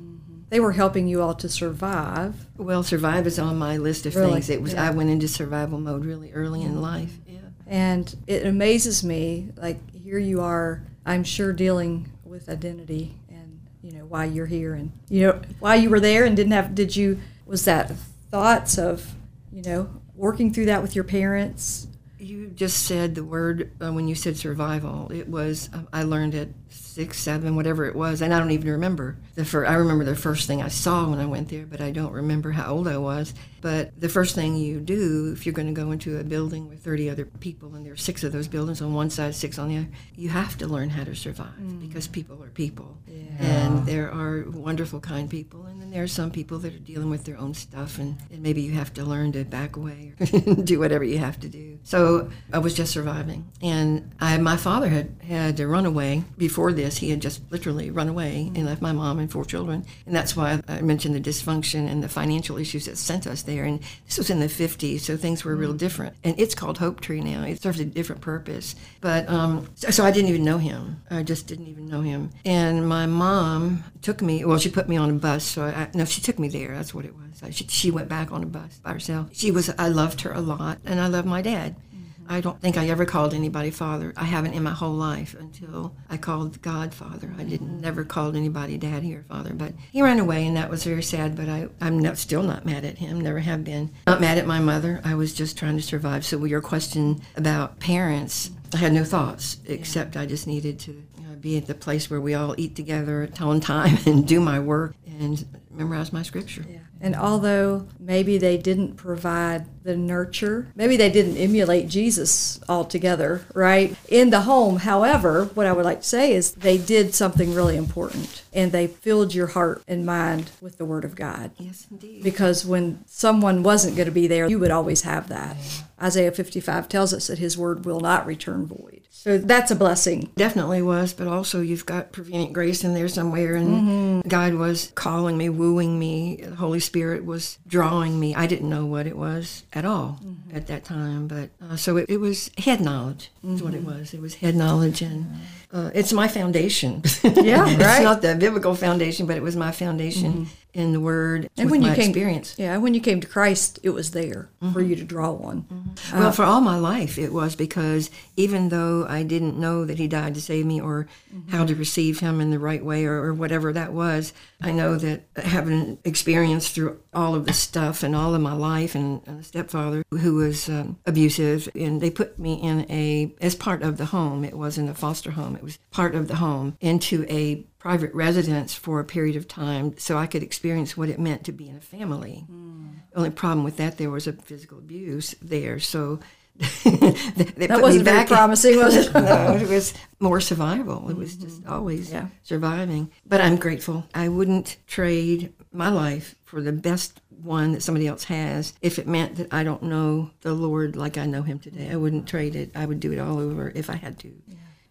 They 0.50 0.60
were 0.60 0.72
helping 0.72 1.06
you 1.08 1.22
all 1.22 1.34
to 1.34 1.48
survive. 1.48 2.34
Well, 2.56 2.82
survive 2.82 3.26
is 3.26 3.38
on 3.38 3.56
my 3.56 3.76
list 3.76 4.04
of 4.06 4.14
Really? 4.16 4.32
things. 4.34 4.50
It 4.50 4.60
was 4.60 4.72
Yeah. 4.74 4.88
I 4.88 4.90
went 4.90 5.08
into 5.10 5.28
survival 5.28 5.80
mode 5.80 6.04
really 6.04 6.32
early 6.32 6.62
in 6.62 6.82
life. 6.82 7.16
Yeah. 7.26 7.38
And 7.66 8.14
it 8.26 8.44
amazes 8.44 9.04
me, 9.04 9.48
like 9.56 9.78
here 9.94 10.18
you 10.18 10.40
are, 10.40 10.82
I'm 11.06 11.22
sure 11.24 11.52
dealing 11.52 12.08
with 12.24 12.48
identity 12.48 13.14
and 13.28 13.60
you 13.82 13.92
know 13.92 14.04
why 14.04 14.24
you're 14.24 14.46
here 14.46 14.74
and 14.74 14.92
you 15.08 15.26
know 15.26 15.40
why 15.60 15.76
you 15.76 15.88
were 15.90 15.98
there 16.00 16.24
and 16.24 16.36
didn't 16.36 16.52
have 16.52 16.74
did 16.74 16.94
you 16.94 17.18
was 17.46 17.64
that 17.64 17.90
thoughts 18.30 18.78
of 18.78 19.14
you 19.52 19.62
know 19.62 19.90
working 20.14 20.52
through 20.52 20.66
that 20.66 20.80
with 20.82 20.94
your 20.94 21.02
parents 21.02 21.88
You 22.20 22.48
just 22.48 22.84
said 22.86 23.14
the 23.14 23.24
word 23.24 23.72
uh, 23.82 23.92
when 23.92 24.06
you 24.06 24.14
said 24.14 24.36
survival. 24.36 25.10
It 25.10 25.28
was 25.28 25.70
uh, 25.72 25.82
I 25.92 26.02
learned 26.02 26.34
at 26.34 26.48
six, 26.68 27.18
seven, 27.18 27.56
whatever 27.56 27.86
it 27.86 27.96
was, 27.96 28.20
and 28.20 28.34
I 28.34 28.38
don't 28.38 28.50
even 28.50 28.70
remember 28.70 29.16
the 29.34 29.44
fir- 29.44 29.64
I 29.66 29.74
remember 29.74 30.04
the 30.04 30.14
first 30.14 30.46
thing 30.46 30.62
I 30.62 30.68
saw 30.68 31.08
when 31.08 31.18
I 31.18 31.26
went 31.26 31.48
there, 31.48 31.64
but 31.64 31.80
I 31.80 31.90
don't 31.90 32.12
remember 32.12 32.50
how 32.52 32.72
old 32.72 32.86
I 32.86 32.98
was. 32.98 33.32
But 33.62 33.98
the 33.98 34.08
first 34.08 34.34
thing 34.34 34.56
you 34.56 34.80
do 34.80 35.32
if 35.32 35.46
you're 35.46 35.52
going 35.54 35.68
to 35.74 35.78
go 35.78 35.92
into 35.92 36.18
a 36.18 36.24
building 36.24 36.68
with 36.68 36.82
30 36.82 37.10
other 37.10 37.24
people, 37.24 37.74
and 37.74 37.84
there 37.86 37.92
are 37.94 37.96
six 37.96 38.22
of 38.22 38.32
those 38.32 38.48
buildings 38.48 38.82
on 38.82 38.92
one 38.92 39.10
side, 39.10 39.34
six 39.34 39.58
on 39.58 39.68
the 39.68 39.78
other, 39.78 39.88
you 40.14 40.28
have 40.28 40.56
to 40.58 40.66
learn 40.66 40.90
how 40.90 41.04
to 41.04 41.14
survive 41.16 41.80
because 41.80 42.06
people 42.06 42.42
are 42.42 42.50
people, 42.50 42.98
and 43.38 43.86
there 43.86 44.10
are 44.10 44.44
wonderful, 44.50 45.00
kind 45.00 45.28
people, 45.30 45.64
and 45.66 45.79
then 45.90 45.96
there 45.96 46.04
are 46.04 46.08
some 46.08 46.30
people 46.30 46.58
that 46.58 46.74
are 46.74 46.78
dealing 46.78 47.10
with 47.10 47.24
their 47.24 47.38
own 47.38 47.54
stuff, 47.54 47.98
and, 47.98 48.16
and 48.30 48.42
maybe 48.42 48.62
you 48.62 48.72
have 48.72 48.92
to 48.94 49.04
learn 49.04 49.32
to 49.32 49.44
back 49.44 49.76
away 49.76 50.12
or 50.20 50.26
do 50.54 50.78
whatever 50.78 51.04
you 51.04 51.18
have 51.18 51.40
to 51.40 51.48
do. 51.48 51.78
So 51.82 52.30
I 52.52 52.58
was 52.58 52.74
just 52.74 52.92
surviving, 52.92 53.50
and 53.62 54.12
I, 54.20 54.38
my 54.38 54.56
father 54.56 54.88
had 54.88 55.16
had 55.26 55.56
to 55.56 55.66
run 55.66 55.86
away 55.86 56.24
before 56.38 56.72
this. 56.72 56.98
He 56.98 57.10
had 57.10 57.20
just 57.20 57.40
literally 57.50 57.90
run 57.90 58.08
away 58.08 58.52
and 58.54 58.66
left 58.66 58.82
my 58.82 58.92
mom 58.92 59.18
and 59.18 59.30
four 59.30 59.44
children, 59.44 59.84
and 60.06 60.14
that's 60.14 60.36
why 60.36 60.60
I 60.68 60.80
mentioned 60.80 61.14
the 61.14 61.20
dysfunction 61.20 61.88
and 61.88 62.02
the 62.02 62.08
financial 62.08 62.56
issues 62.56 62.86
that 62.86 62.98
sent 62.98 63.26
us 63.26 63.42
there. 63.42 63.64
And 63.64 63.80
this 64.06 64.18
was 64.18 64.30
in 64.30 64.40
the 64.40 64.46
50s, 64.46 65.00
so 65.00 65.16
things 65.16 65.44
were 65.44 65.56
real 65.56 65.72
different. 65.72 66.14
And 66.24 66.38
it's 66.38 66.54
called 66.54 66.78
Hope 66.78 67.00
Tree 67.00 67.20
now. 67.20 67.44
It 67.44 67.62
serves 67.62 67.80
a 67.80 67.84
different 67.84 68.20
purpose. 68.20 68.74
But 69.00 69.28
um, 69.28 69.68
so, 69.74 69.90
so 69.90 70.04
I 70.04 70.10
didn't 70.10 70.28
even 70.28 70.44
know 70.44 70.58
him. 70.58 71.02
I 71.10 71.22
just 71.22 71.46
didn't 71.46 71.68
even 71.68 71.88
know 71.88 72.02
him. 72.02 72.30
And 72.44 72.88
my 72.88 73.06
mom 73.06 73.84
took 74.02 74.22
me. 74.22 74.44
Well, 74.44 74.58
she 74.58 74.70
put 74.70 74.88
me 74.88 74.96
on 74.96 75.10
a 75.10 75.14
bus. 75.14 75.44
So 75.44 75.64
I, 75.64 75.79
no, 75.94 76.04
she 76.04 76.20
took 76.20 76.38
me 76.38 76.48
there. 76.48 76.74
That's 76.74 76.94
what 76.94 77.04
it 77.04 77.14
was. 77.14 77.42
I, 77.42 77.50
she, 77.50 77.66
she 77.68 77.90
went 77.90 78.08
back 78.08 78.32
on 78.32 78.42
a 78.42 78.46
bus 78.46 78.78
by 78.82 78.92
herself. 78.92 79.28
She 79.32 79.50
was. 79.50 79.70
I 79.78 79.88
loved 79.88 80.22
her 80.22 80.32
a 80.32 80.40
lot, 80.40 80.78
and 80.84 81.00
I 81.00 81.06
love 81.06 81.26
my 81.26 81.42
dad. 81.42 81.76
Mm-hmm. 81.76 82.32
I 82.32 82.40
don't 82.40 82.60
think 82.60 82.76
I 82.76 82.88
ever 82.88 83.04
called 83.04 83.34
anybody 83.34 83.70
father. 83.70 84.12
I 84.16 84.24
haven't 84.24 84.54
in 84.54 84.62
my 84.62 84.72
whole 84.72 84.94
life 84.94 85.34
until 85.38 85.94
I 86.08 86.16
called 86.16 86.62
God 86.62 86.94
father. 86.94 87.32
I 87.38 87.44
didn't 87.44 87.68
mm-hmm. 87.68 87.80
never 87.80 88.04
called 88.04 88.36
anybody 88.36 88.78
daddy 88.78 89.14
or 89.14 89.22
father. 89.24 89.54
But 89.54 89.74
he 89.92 90.02
ran 90.02 90.18
away, 90.18 90.46
and 90.46 90.56
that 90.56 90.70
was 90.70 90.84
very 90.84 91.02
sad. 91.02 91.36
But 91.36 91.48
I, 91.48 91.68
I'm 91.80 91.98
not, 91.98 92.18
still 92.18 92.42
not 92.42 92.66
mad 92.66 92.84
at 92.84 92.98
him. 92.98 93.20
Never 93.20 93.40
have 93.40 93.64
been. 93.64 93.90
Not 94.06 94.20
mad 94.20 94.38
at 94.38 94.46
my 94.46 94.60
mother. 94.60 95.00
I 95.04 95.14
was 95.14 95.34
just 95.34 95.58
trying 95.58 95.76
to 95.76 95.82
survive. 95.82 96.24
So 96.24 96.44
your 96.44 96.60
question 96.60 97.20
about 97.36 97.80
parents, 97.80 98.50
I 98.72 98.78
had 98.78 98.92
no 98.92 99.04
thoughts 99.04 99.58
except 99.66 100.16
I 100.16 100.26
just 100.26 100.46
needed 100.46 100.78
to 100.80 101.02
be 101.40 101.56
at 101.56 101.66
the 101.66 101.74
place 101.74 102.10
where 102.10 102.20
we 102.20 102.34
all 102.34 102.54
eat 102.58 102.76
together 102.76 103.22
at 103.22 103.40
on 103.40 103.60
time 103.60 103.98
and 104.06 104.26
do 104.26 104.40
my 104.40 104.60
work 104.60 104.94
and 105.06 105.44
memorize 105.70 106.12
my 106.12 106.22
scripture. 106.22 106.64
And 107.00 107.14
although 107.16 107.86
maybe 107.98 108.36
they 108.38 108.56
didn't 108.56 108.94
provide 108.96 109.66
the 109.82 109.96
nurture 109.96 110.68
maybe 110.74 110.96
they 110.96 111.10
didn't 111.10 111.36
emulate 111.36 111.88
jesus 111.88 112.60
altogether 112.68 113.44
right 113.54 113.96
in 114.08 114.30
the 114.30 114.42
home 114.42 114.76
however 114.78 115.44
what 115.54 115.66
i 115.66 115.72
would 115.72 115.84
like 115.84 116.00
to 116.02 116.06
say 116.06 116.32
is 116.32 116.52
they 116.52 116.76
did 116.76 117.14
something 117.14 117.54
really 117.54 117.76
important 117.76 118.42
and 118.52 118.72
they 118.72 118.86
filled 118.86 119.34
your 119.34 119.48
heart 119.48 119.82
and 119.88 120.04
mind 120.04 120.50
with 120.60 120.76
the 120.76 120.84
word 120.84 121.04
of 121.04 121.14
god 121.14 121.50
Yes, 121.58 121.86
indeed. 121.90 122.22
because 122.22 122.64
when 122.64 123.02
someone 123.06 123.62
wasn't 123.62 123.96
going 123.96 124.06
to 124.06 124.12
be 124.12 124.26
there, 124.26 124.48
you 124.48 124.58
would 124.58 124.70
always 124.70 125.02
have 125.02 125.28
that. 125.28 125.56
Isaiah 126.02 126.32
55 126.32 126.88
tells 126.88 127.12
us 127.12 127.26
that 127.26 127.38
his 127.38 127.58
word 127.58 127.84
will 127.84 128.00
not 128.00 128.26
return 128.26 128.66
void. 128.66 129.02
So 129.10 129.36
that's 129.36 129.70
a 129.70 129.76
blessing. 129.76 130.30
Definitely 130.36 130.80
was, 130.80 131.12
but 131.12 131.28
also 131.28 131.60
you've 131.60 131.84
got 131.84 132.12
prevenient 132.12 132.54
grace 132.54 132.84
in 132.84 132.94
there 132.94 133.08
somewhere, 133.08 133.54
and 133.54 133.68
mm-hmm. 133.68 134.28
God 134.28 134.54
was 134.54 134.92
calling 134.94 135.36
me, 135.36 135.50
wooing 135.50 135.98
me. 135.98 136.36
The 136.36 136.54
Holy 136.56 136.80
Spirit 136.80 136.89
was 136.94 137.58
drawing 137.66 138.18
me. 138.18 138.34
I 138.34 138.46
didn't 138.46 138.68
know 138.68 138.86
what 138.86 139.06
it 139.06 139.16
was 139.16 139.64
at 139.72 139.84
all 139.84 140.18
at 140.52 140.66
that 140.68 140.84
time, 140.84 141.26
but 141.28 141.50
uh, 141.62 141.76
so 141.76 141.96
it, 141.96 142.06
it 142.08 142.18
was 142.18 142.50
head 142.58 142.80
knowledge. 142.80 143.30
Is 143.44 143.62
what 143.62 143.74
it 143.74 143.84
was. 143.84 144.14
It 144.14 144.20
was 144.20 144.34
head 144.34 144.54
knowledge, 144.54 145.02
and 145.02 145.26
uh, 145.72 145.90
it's 145.94 146.12
my 146.12 146.28
foundation. 146.28 147.02
Yeah, 147.22 147.68
it's 147.68 147.82
right. 147.82 148.02
not 148.02 148.22
the 148.22 148.34
biblical 148.34 148.74
foundation, 148.74 149.26
but 149.26 149.36
it 149.36 149.42
was 149.42 149.56
my 149.56 149.72
foundation 149.72 150.48
in 150.72 150.92
the 150.92 151.00
Word 151.00 151.48
And 151.56 151.70
when 151.70 151.82
you 151.82 151.92
came, 151.94 152.10
experience. 152.10 152.54
yeah, 152.58 152.76
when 152.76 152.94
you 152.94 153.00
came 153.00 153.20
to 153.20 153.26
Christ, 153.26 153.78
it 153.82 153.90
was 153.90 154.12
there 154.12 154.50
for 154.60 154.66
mm-hmm. 154.66 154.90
you 154.90 154.96
to 154.96 155.04
draw 155.04 155.34
on. 155.36 155.62
Mm-hmm. 155.62 156.16
Uh, 156.16 156.20
well, 156.20 156.32
for 156.32 156.44
all 156.44 156.60
my 156.60 156.78
life, 156.78 157.18
it 157.18 157.32
was 157.32 157.56
because 157.56 158.10
even 158.36 158.68
though 158.68 159.06
I 159.08 159.22
didn't 159.22 159.58
know 159.58 159.84
that 159.84 159.98
He 159.98 160.08
died 160.08 160.34
to 160.34 160.40
save 160.40 160.66
me 160.66 160.80
or 160.80 161.08
mm-hmm. 161.34 161.50
how 161.50 161.64
to 161.64 161.74
receive 161.74 162.20
Him 162.20 162.40
in 162.40 162.50
the 162.50 162.58
right 162.58 162.84
way 162.84 163.04
or, 163.04 163.14
or 163.14 163.34
whatever 163.34 163.72
that 163.72 163.92
was, 163.92 164.32
I 164.60 164.72
know 164.72 164.96
that 164.96 165.24
having 165.36 165.98
experienced 166.04 166.74
through 166.74 167.00
all 167.14 167.34
of 167.34 167.46
this 167.46 167.58
stuff 167.58 168.02
and 168.02 168.14
all 168.14 168.34
of 168.34 168.40
my 168.40 168.52
life 168.52 168.94
and, 168.94 169.22
and 169.26 169.40
a 169.40 169.42
stepfather 169.42 170.04
who 170.10 170.34
was 170.36 170.68
um, 170.68 170.98
abusive, 171.06 171.68
and 171.74 172.00
they 172.00 172.10
put 172.10 172.38
me 172.38 172.54
in 172.54 172.86
a, 172.90 173.34
as 173.40 173.54
part 173.54 173.82
of 173.82 173.96
the 173.96 174.06
home, 174.06 174.44
it 174.44 174.54
wasn't 174.54 174.90
a 174.90 174.94
foster 174.94 175.32
home, 175.32 175.56
it 175.56 175.62
was 175.62 175.78
part 175.90 176.14
of 176.14 176.28
the 176.28 176.36
home, 176.36 176.76
into 176.80 177.24
a 177.28 177.64
private 177.80 178.14
residence 178.14 178.74
for 178.74 179.00
a 179.00 179.04
period 179.04 179.34
of 179.34 179.48
time 179.48 179.96
so 179.98 180.16
I 180.16 180.26
could 180.26 180.42
experience 180.42 180.96
what 180.96 181.08
it 181.08 181.18
meant 181.18 181.44
to 181.44 181.52
be 181.52 181.68
in 181.68 181.76
a 181.76 181.80
family. 181.80 182.44
Hmm. 182.46 182.90
The 183.10 183.16
only 183.18 183.30
problem 183.30 183.64
with 183.64 183.78
that, 183.78 183.98
there 183.98 184.10
was 184.10 184.28
a 184.28 184.34
physical 184.34 184.78
abuse 184.78 185.34
there. 185.42 185.80
So 185.80 186.20
they 186.84 186.90
That 187.00 187.70
put 187.70 187.82
wasn't 187.82 188.04
me 188.04 188.10
very 188.10 188.18
back 188.18 188.28
promising, 188.28 188.76
was 188.76 188.94
it? 188.94 189.14
no, 189.14 189.56
it 189.56 189.68
was 189.68 189.94
more 190.20 190.40
survival. 190.42 191.08
It 191.08 191.16
was 191.16 191.34
just 191.36 191.62
hmm. 191.62 191.72
always 191.72 192.12
Yeah. 192.12 192.26
surviving. 192.42 193.10
But 193.26 193.40
I'm 193.40 193.56
grateful. 193.56 194.04
I 194.14 194.28
wouldn't 194.28 194.76
trade 194.86 195.52
my 195.72 195.88
life 195.88 196.36
for 196.44 196.60
the 196.60 196.72
best 196.72 197.20
one 197.30 197.72
that 197.72 197.82
somebody 197.82 198.06
else 198.06 198.24
has 198.24 198.74
if 198.82 198.98
it 198.98 199.08
meant 199.08 199.36
that 199.36 199.52
I 199.54 199.64
don't 199.64 199.84
know 199.84 200.30
the 200.42 200.52
Lord 200.52 200.96
like 200.96 201.16
I 201.16 201.24
know 201.24 201.42
Him 201.42 201.58
today. 201.58 201.88
I 201.90 201.96
wouldn't 201.96 202.28
trade 202.28 202.54
it. 202.54 202.72
I 202.74 202.84
would 202.84 203.00
do 203.00 203.12
it 203.12 203.18
all 203.18 203.38
over 203.38 203.72
if 203.74 203.88
I 203.88 203.96
had 203.96 204.18
to. 204.18 204.28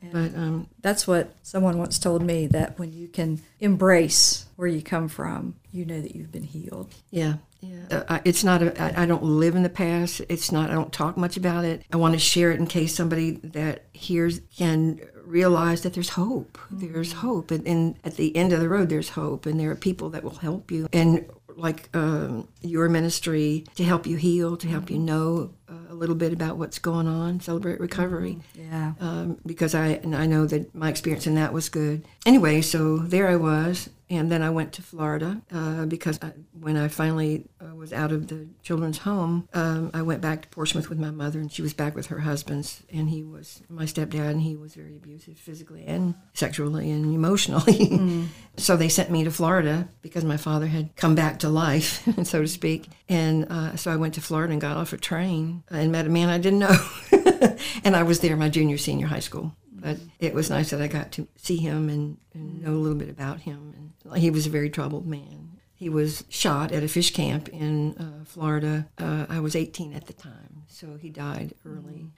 But 0.01 0.35
um, 0.35 0.67
That's 0.81 1.07
what 1.07 1.35
someone 1.43 1.77
once 1.77 1.99
told 1.99 2.23
me 2.23 2.47
that 2.47 2.79
when 2.79 2.93
you 2.93 3.07
can 3.07 3.41
embrace 3.59 4.45
where 4.55 4.67
you 4.67 4.81
come 4.81 5.07
from, 5.07 5.55
you 5.71 5.85
know 5.85 5.99
that 5.99 6.15
you've 6.15 6.31
been 6.31 6.43
healed. 6.43 6.93
Yeah, 7.11 7.35
yeah. 7.59 8.03
uh, 8.07 8.19
it's 8.23 8.43
not. 8.43 8.61
A, 8.63 8.81
I, 8.81 9.03
I 9.03 9.05
don't 9.05 9.23
live 9.23 9.55
in 9.55 9.63
the 9.63 9.69
past. 9.69 10.21
It's 10.29 10.51
not. 10.51 10.69
I 10.69 10.73
don't 10.73 10.93
talk 10.93 11.17
much 11.17 11.37
about 11.37 11.65
it. 11.65 11.83
I 11.91 11.97
want 11.97 12.13
to 12.13 12.19
share 12.19 12.51
it 12.51 12.59
in 12.59 12.67
case 12.67 12.95
somebody 12.95 13.31
that 13.43 13.83
hears 13.91 14.39
can 14.55 15.01
realize 15.25 15.81
that 15.81 15.93
there's 15.93 16.09
hope. 16.09 16.57
There's 16.71 17.11
hope, 17.11 17.51
and, 17.51 17.67
and 17.67 17.95
at 18.03 18.15
the 18.15 18.35
end 18.35 18.53
of 18.53 18.61
the 18.61 18.69
road, 18.69 18.89
there's 18.89 19.09
hope, 19.09 19.45
and 19.45 19.59
there 19.59 19.69
are 19.71 19.75
people 19.75 20.09
that 20.11 20.23
will 20.23 20.35
help 20.35 20.71
you. 20.71 20.87
And 20.93 21.29
like 21.55 21.89
um, 21.93 22.47
your 22.61 22.89
ministry 22.89 23.65
to 23.75 23.83
help 23.83 24.07
you 24.07 24.15
heal, 24.15 24.57
to 24.57 24.67
help 24.67 24.89
you 24.89 24.97
know 24.97 25.51
uh, 25.58 25.58
a 25.89 25.93
little 25.93 26.15
bit 26.15 26.33
about 26.33 26.57
what's 26.57 26.79
going 26.79 27.07
on, 27.07 27.39
celebrate 27.39 27.79
recovery. 27.79 28.39
Yeah. 28.53 28.93
Um, 28.99 29.37
because 29.45 29.75
I 29.75 29.87
and 29.87 30.15
I 30.15 30.25
know 30.25 30.45
that 30.47 30.73
my 30.73 30.89
experience 30.89 31.27
in 31.27 31.35
that 31.35 31.53
was 31.53 31.69
good. 31.69 32.05
Anyway, 32.25 32.61
so 32.61 32.97
there 32.97 33.27
I 33.27 33.35
was, 33.35 33.89
and 34.09 34.31
then 34.31 34.41
I 34.41 34.49
went 34.49 34.73
to 34.73 34.81
Florida 34.81 35.41
uh, 35.51 35.85
because 35.85 36.19
I, 36.21 36.31
when 36.59 36.77
I 36.77 36.87
finally 36.87 37.45
uh, 37.61 37.75
was 37.75 37.93
out 37.93 38.11
of 38.11 38.27
the 38.27 38.47
children's 38.63 38.99
home, 38.99 39.47
um, 39.53 39.91
I 39.93 40.01
went 40.01 40.21
back 40.21 40.41
to 40.41 40.47
Portsmouth 40.49 40.89
with 40.89 40.99
my 40.99 41.11
mother, 41.11 41.39
and 41.39 41.51
she 41.51 41.61
was 41.61 41.73
back 41.73 41.95
with 41.95 42.07
her 42.07 42.19
husband, 42.19 42.71
and 42.91 43.09
he 43.09 43.23
was 43.23 43.61
my 43.69 43.85
stepdad, 43.85 44.31
and 44.31 44.41
he 44.41 44.55
was 44.55 44.73
very 44.73 44.95
abusive 44.95 45.37
physically 45.37 45.85
and 45.85 46.15
sexually 46.33 46.89
and 46.89 47.13
emotionally. 47.13 48.27
so 48.57 48.75
they 48.75 48.89
sent 48.89 49.11
me 49.11 49.23
to 49.23 49.31
Florida 49.31 49.87
because 50.01 50.25
my 50.25 50.37
father 50.37 50.67
had 50.67 50.95
come 50.95 51.15
back 51.15 51.39
to 51.39 51.49
life, 51.49 52.07
so 52.23 52.41
to 52.41 52.47
speak, 52.47 52.87
and 53.07 53.45
uh, 53.51 53.75
so 53.75 53.91
I 53.91 53.95
went 53.95 54.15
to 54.15 54.21
Florida 54.21 54.51
and 54.51 54.61
got 54.61 54.77
off 54.77 54.91
a 54.91 54.97
train 54.97 55.58
and 55.69 55.91
met 55.91 56.05
a 56.05 56.09
man 56.09 56.29
I 56.29 56.37
didn't 56.37 56.59
know, 56.59 56.77
and 57.83 57.95
I 57.95 58.03
was 58.03 58.19
there 58.19 58.35
my 58.35 58.49
junior 58.49 58.77
senior 58.77 59.07
high 59.07 59.19
school 59.19 59.55
but 59.81 59.97
it 60.19 60.33
was 60.33 60.49
nice 60.49 60.69
that 60.71 60.81
I 60.81 60.87
got 60.87 61.11
to 61.13 61.27
see 61.35 61.57
him 61.57 61.89
and, 61.89 62.17
and 62.33 62.61
know 62.61 62.71
a 62.71 62.73
little 62.73 62.97
bit 62.97 63.09
about 63.09 63.41
him. 63.41 63.93
And 64.05 64.17
he 64.17 64.29
was 64.29 64.45
a 64.45 64.49
very 64.49 64.69
troubled 64.69 65.07
man. 65.07 65.59
He 65.73 65.89
was 65.89 66.25
shot 66.29 66.71
at 66.71 66.83
a 66.83 66.87
fish 66.87 67.13
camp 67.13 67.47
in 67.49 67.95
uh, 67.97 68.25
Florida. 68.25 68.87
Uh, 68.97 69.25
I 69.29 69.39
was 69.39 69.55
18 69.55 69.93
at 69.93 70.07
the 70.07 70.13
time, 70.13 70.63
so 70.67 70.97
he 70.97 71.09
died 71.09 71.53
early. 71.65 72.11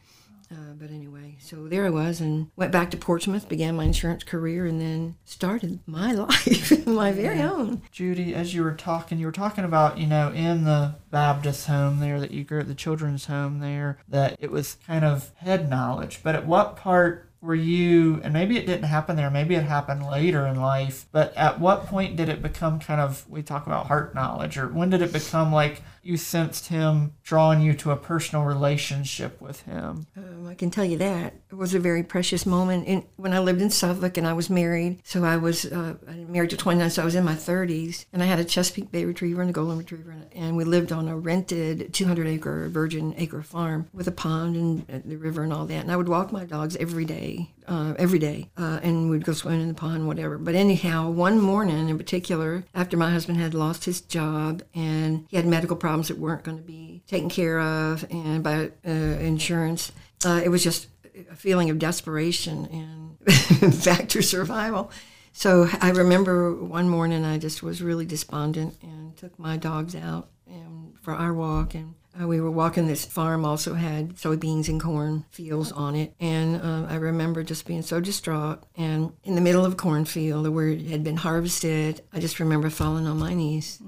Uh, 0.51 0.74
but 0.77 0.89
anyway, 0.89 1.38
so 1.39 1.67
there 1.67 1.86
I 1.86 1.89
was 1.89 2.20
and 2.20 2.51
went 2.58 2.74
back 2.74 2.91
to 2.91 2.98
Portsmouth, 2.98 3.48
began 3.48 3.75
my 3.75 3.86
insurance 3.86 4.24
career, 4.24 4.65
and 4.65 4.81
then 4.81 5.15
started 5.24 5.79
my 5.86 6.12
life, 6.12 6.86
my 6.86 7.13
very 7.13 7.41
own. 7.41 7.81
Judy, 7.91 8.36
as 8.36 8.53
you 8.53 8.63
were 8.63 8.74
talking, 8.74 9.17
you 9.17 9.25
were 9.25 9.31
talking 9.31 9.63
about, 9.63 9.98
you 9.98 10.08
know, 10.08 10.31
in 10.31 10.65
the 10.65 10.96
Baptist 11.10 11.67
home 11.67 12.00
there 12.00 12.20
that 12.20 12.31
you 12.31 12.43
grew 12.43 12.60
at 12.60 12.67
the 12.67 12.75
children's 12.75 13.25
home 13.25 13.60
there, 13.60 14.00
that 14.10 14.36
it 14.39 14.51
was 14.51 14.77
kind 14.86 15.05
of 15.05 15.31
head 15.38 15.70
knowledge. 15.70 16.20
But 16.22 16.36
at 16.36 16.46
what 16.46 16.75
part 16.75 17.29
were 17.41 17.55
you, 17.55 18.22
and 18.24 18.34
maybe 18.34 18.58
it 18.58 18.67
didn't 18.67 18.84
happen 18.84 19.15
there, 19.15 19.31
maybe 19.31 19.55
it 19.55 19.63
happened 19.63 20.05
later 20.05 20.46
in 20.46 20.62
life, 20.62 21.08
but 21.12 21.36
at 21.36 21.60
what 21.60 21.88
point 21.88 22.15
did 22.15 22.29
it 22.29 22.41
become 22.41 22.79
kind 22.79 23.01
of, 23.01 23.27
we 23.27 23.41
talk 23.41 23.65
about 23.65 23.88
heart 23.88 24.13
knowledge, 24.13 24.58
or 24.58 24.67
when 24.67 24.91
did 24.91 25.01
it 25.01 25.12
become 25.12 25.51
like 25.51 25.81
you 26.03 26.17
sensed 26.17 26.67
him 26.67 27.13
drawing 27.24 27.62
you 27.62 27.74
to 27.74 27.91
a 27.91 27.96
personal 27.96 28.43
relationship 28.46 29.39
with 29.39 29.62
him? 29.62 30.08
Um, 30.17 30.48
I 30.48 30.55
can 30.55 30.72
tell 30.72 30.86
you 30.86 30.98
that 30.98 31.34
it 31.50 31.55
was 31.55 31.74
a 31.74 31.79
very 31.79 32.03
precious 32.03 32.46
moment 32.46 32.88
in, 32.88 33.05
when 33.17 33.34
I 33.34 33.39
lived 33.39 33.62
in 33.62 33.70
Suffolk 33.70 34.17
and 34.17 34.27
I 34.27 34.34
was 34.34 34.50
married. 34.50 35.01
So 35.03 35.24
I 35.24 35.38
was 35.38 35.65
uh, 35.65 35.96
married 36.27 36.50
to 36.50 36.58
29, 36.58 36.89
so 36.89 37.01
I 37.01 37.05
was 37.05 37.15
in 37.15 37.24
my 37.24 37.36
30s, 37.36 38.05
and 38.12 38.24
I 38.24 38.25
had 38.25 38.39
a 38.39 38.46
Chesapeake 38.46 38.91
Bay 38.91 39.05
Retriever 39.05 39.41
and 39.41 39.50
a 39.50 39.53
Golden 39.53 39.77
Retriever, 39.77 40.15
and 40.34 40.58
we 40.58 40.63
lived 40.63 40.91
on 40.91 41.08
a 41.08 41.17
rented 41.17 41.93
200 41.93 42.27
acre 42.27 42.70
virgin 42.70 43.13
acre 43.17 43.43
farm 43.43 43.88
with 43.93 44.08
a 44.08 44.12
pond 44.12 44.55
and 44.55 45.03
the 45.05 45.17
river 45.17 45.43
and 45.43 45.53
all 45.53 45.65
that. 45.65 45.81
And 45.84 45.91
I 45.91 45.96
would 45.96 46.10
walk 46.10 46.31
my 46.31 46.46
dogs 46.46 46.75
every 46.77 47.05
day, 47.05 47.51
uh, 47.67 47.93
every 47.98 48.20
day, 48.20 48.50
uh, 48.58 48.79
and 48.81 49.10
we'd 49.10 49.25
go 49.25 49.34
swimming 49.34 49.62
in 49.62 49.67
the 49.67 49.74
pond, 49.74 50.08
whatever. 50.08 50.38
But 50.38 50.55
anyhow, 50.55 51.10
one 51.10 51.39
morning 51.39 51.89
in 51.89 51.98
particular, 51.98 52.63
after 52.74 52.98
my 52.98 53.12
husband 53.12 53.38
had 53.38 53.53
lost 53.53 53.86
his 53.86 54.01
job 54.01 54.63
and 54.74 55.25
he 55.29 55.38
had 55.38 55.46
medical 55.46 55.75
problems 55.75 55.90
that 56.00 56.17
weren't 56.17 56.43
going 56.43 56.57
to 56.57 56.63
be 56.63 57.03
taken 57.07 57.29
care 57.29 57.60
of 57.60 58.05
and 58.10 58.43
by 58.43 58.71
uh, 58.86 58.89
insurance, 58.89 59.91
uh, 60.25 60.41
it 60.43 60.50
was 60.50 60.63
just 60.63 60.88
a 61.29 61.36
feeling 61.36 61.69
of 61.69 61.79
desperation 61.79 62.65
and 62.65 63.83
back 63.86 64.07
to 64.10 64.21
survival. 64.21 64.91
So 65.33 65.67
I 65.79 65.91
remember 65.91 66.53
one 66.53 66.89
morning 66.89 67.24
I 67.24 67.38
just 67.38 67.63
was 67.63 67.81
really 67.81 68.05
despondent 68.05 68.77
and 68.81 69.15
took 69.15 69.38
my 69.38 69.57
dogs 69.57 69.95
out 69.95 70.29
and 70.48 70.93
for 71.01 71.13
our 71.13 71.33
walk 71.33 71.74
and 71.74 71.95
uh, 72.19 72.27
we 72.27 72.41
were 72.41 72.51
walking 72.51 72.88
this 72.88 73.05
farm 73.05 73.45
also 73.45 73.74
had 73.74 74.15
soybeans 74.15 74.67
and 74.67 74.81
corn 74.81 75.24
fields 75.29 75.71
on 75.71 75.95
it. 75.95 76.13
And 76.19 76.57
uh, 76.57 76.86
i 76.89 76.95
remember 76.95 77.43
just 77.43 77.65
being 77.65 77.81
so 77.81 78.01
distraught 78.01 78.63
and 78.75 79.13
in 79.24 79.36
the 79.36 79.41
middle 79.41 79.63
of 79.65 79.74
a 79.74 79.77
cornfield 79.77 80.48
where 80.50 80.67
it 80.67 80.88
had 80.88 81.03
been 81.03 81.17
harvested 81.17 82.01
i 82.12 82.19
just 82.19 82.39
remember 82.39 82.69
falling 82.69 83.07
on 83.07 83.17
my 83.17 83.33
knees 83.33 83.79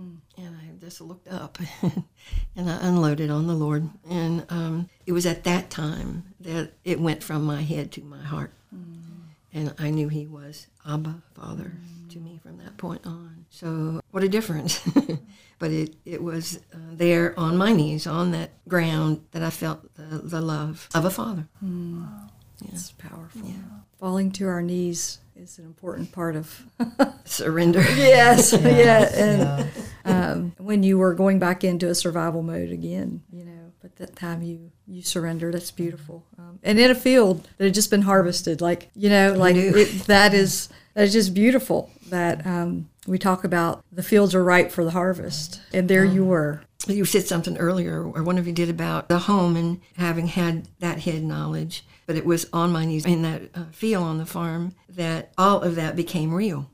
just 0.83 1.01
looked 1.01 1.27
up 1.27 1.57
and 2.55 2.69
i 2.69 2.77
unloaded 2.87 3.29
on 3.29 3.47
the 3.47 3.53
lord 3.53 3.89
and 4.09 4.45
um, 4.49 4.89
it 5.05 5.11
was 5.13 5.25
at 5.25 5.43
that 5.43 5.69
time 5.69 6.23
that 6.39 6.73
it 6.83 6.99
went 6.99 7.23
from 7.23 7.43
my 7.43 7.61
head 7.61 7.91
to 7.91 8.01
my 8.01 8.21
heart 8.21 8.53
and 9.53 9.73
I 9.77 9.91
knew 9.91 10.09
he 10.09 10.25
was 10.25 10.67
Abba, 10.87 11.21
Father, 11.35 11.73
to 12.09 12.19
me 12.19 12.39
from 12.41 12.57
that 12.57 12.77
point 12.77 13.05
on. 13.05 13.45
So 13.49 14.01
what 14.11 14.23
a 14.23 14.29
difference! 14.29 14.79
but 15.59 15.71
it 15.71 15.95
it 16.05 16.23
was 16.23 16.59
uh, 16.73 16.77
there 16.91 17.39
on 17.39 17.55
my 17.55 17.71
knees, 17.71 18.07
on 18.07 18.31
that 18.31 18.51
ground, 18.67 19.23
that 19.31 19.43
I 19.43 19.51
felt 19.51 19.93
the, 19.95 20.17
the 20.17 20.41
love 20.41 20.89
of 20.95 21.05
a 21.05 21.11
father. 21.11 21.47
It's 22.65 22.91
powerful. 22.91 23.41
Falling 23.99 24.31
to 24.33 24.47
our 24.47 24.61
knees 24.61 25.19
is 25.35 25.57
an 25.59 25.65
important 25.65 26.11
part 26.11 26.35
of. 26.35 26.65
Surrender. 27.25 27.81
yes, 27.81 28.53
yeah. 28.53 29.09
And 29.15 29.69
um, 30.05 30.53
when 30.57 30.83
you 30.83 30.97
were 30.97 31.13
going 31.13 31.39
back 31.39 31.63
into 31.63 31.89
a 31.89 31.95
survival 31.95 32.43
mode 32.43 32.71
again, 32.71 33.23
you 33.31 33.45
know, 33.45 33.71
but 33.81 33.95
that 33.97 34.15
time 34.15 34.41
you 34.41 34.71
you 34.87 35.01
surrendered. 35.01 35.53
That's 35.53 35.71
beautiful. 35.71 36.25
Um, 36.37 36.59
and 36.63 36.79
in 36.79 36.91
a 36.91 36.95
field 36.95 37.47
that 37.57 37.65
had 37.65 37.73
just 37.73 37.89
been 37.89 38.03
harvested, 38.03 38.61
like 38.61 38.89
you 38.95 39.09
know, 39.09 39.33
like 39.33 39.55
it, 39.55 40.05
that 40.07 40.33
is 40.33 40.69
that 40.93 41.03
is 41.03 41.13
just 41.13 41.33
beautiful. 41.33 41.91
That 42.09 42.45
um, 42.45 42.89
we 43.07 43.17
talk 43.17 43.43
about 43.43 43.83
the 43.91 44.03
fields 44.03 44.35
are 44.35 44.43
ripe 44.43 44.71
for 44.71 44.83
the 44.83 44.91
harvest, 44.91 45.61
and 45.73 45.89
there 45.89 46.05
you 46.05 46.25
were. 46.25 46.61
You 46.87 47.05
said 47.05 47.25
something 47.27 47.57
earlier, 47.57 48.03
or 48.03 48.23
one 48.23 48.37
of 48.37 48.45
you 48.45 48.53
did 48.53 48.69
about 48.69 49.07
the 49.07 49.19
home 49.19 49.55
and 49.55 49.79
having 49.97 50.27
had 50.27 50.67
that 50.79 50.99
head 50.99 51.23
knowledge, 51.23 51.85
but 52.05 52.17
it 52.17 52.25
was 52.25 52.45
on 52.51 52.73
my 52.73 52.83
knees 52.83 53.05
in 53.05 53.21
that 53.21 53.43
uh, 53.55 53.65
field 53.71 54.03
on 54.03 54.17
the 54.17 54.25
farm 54.25 54.73
that 54.89 55.31
all 55.37 55.61
of 55.61 55.75
that 55.75 55.95
became 55.95 56.33
real. 56.33 56.69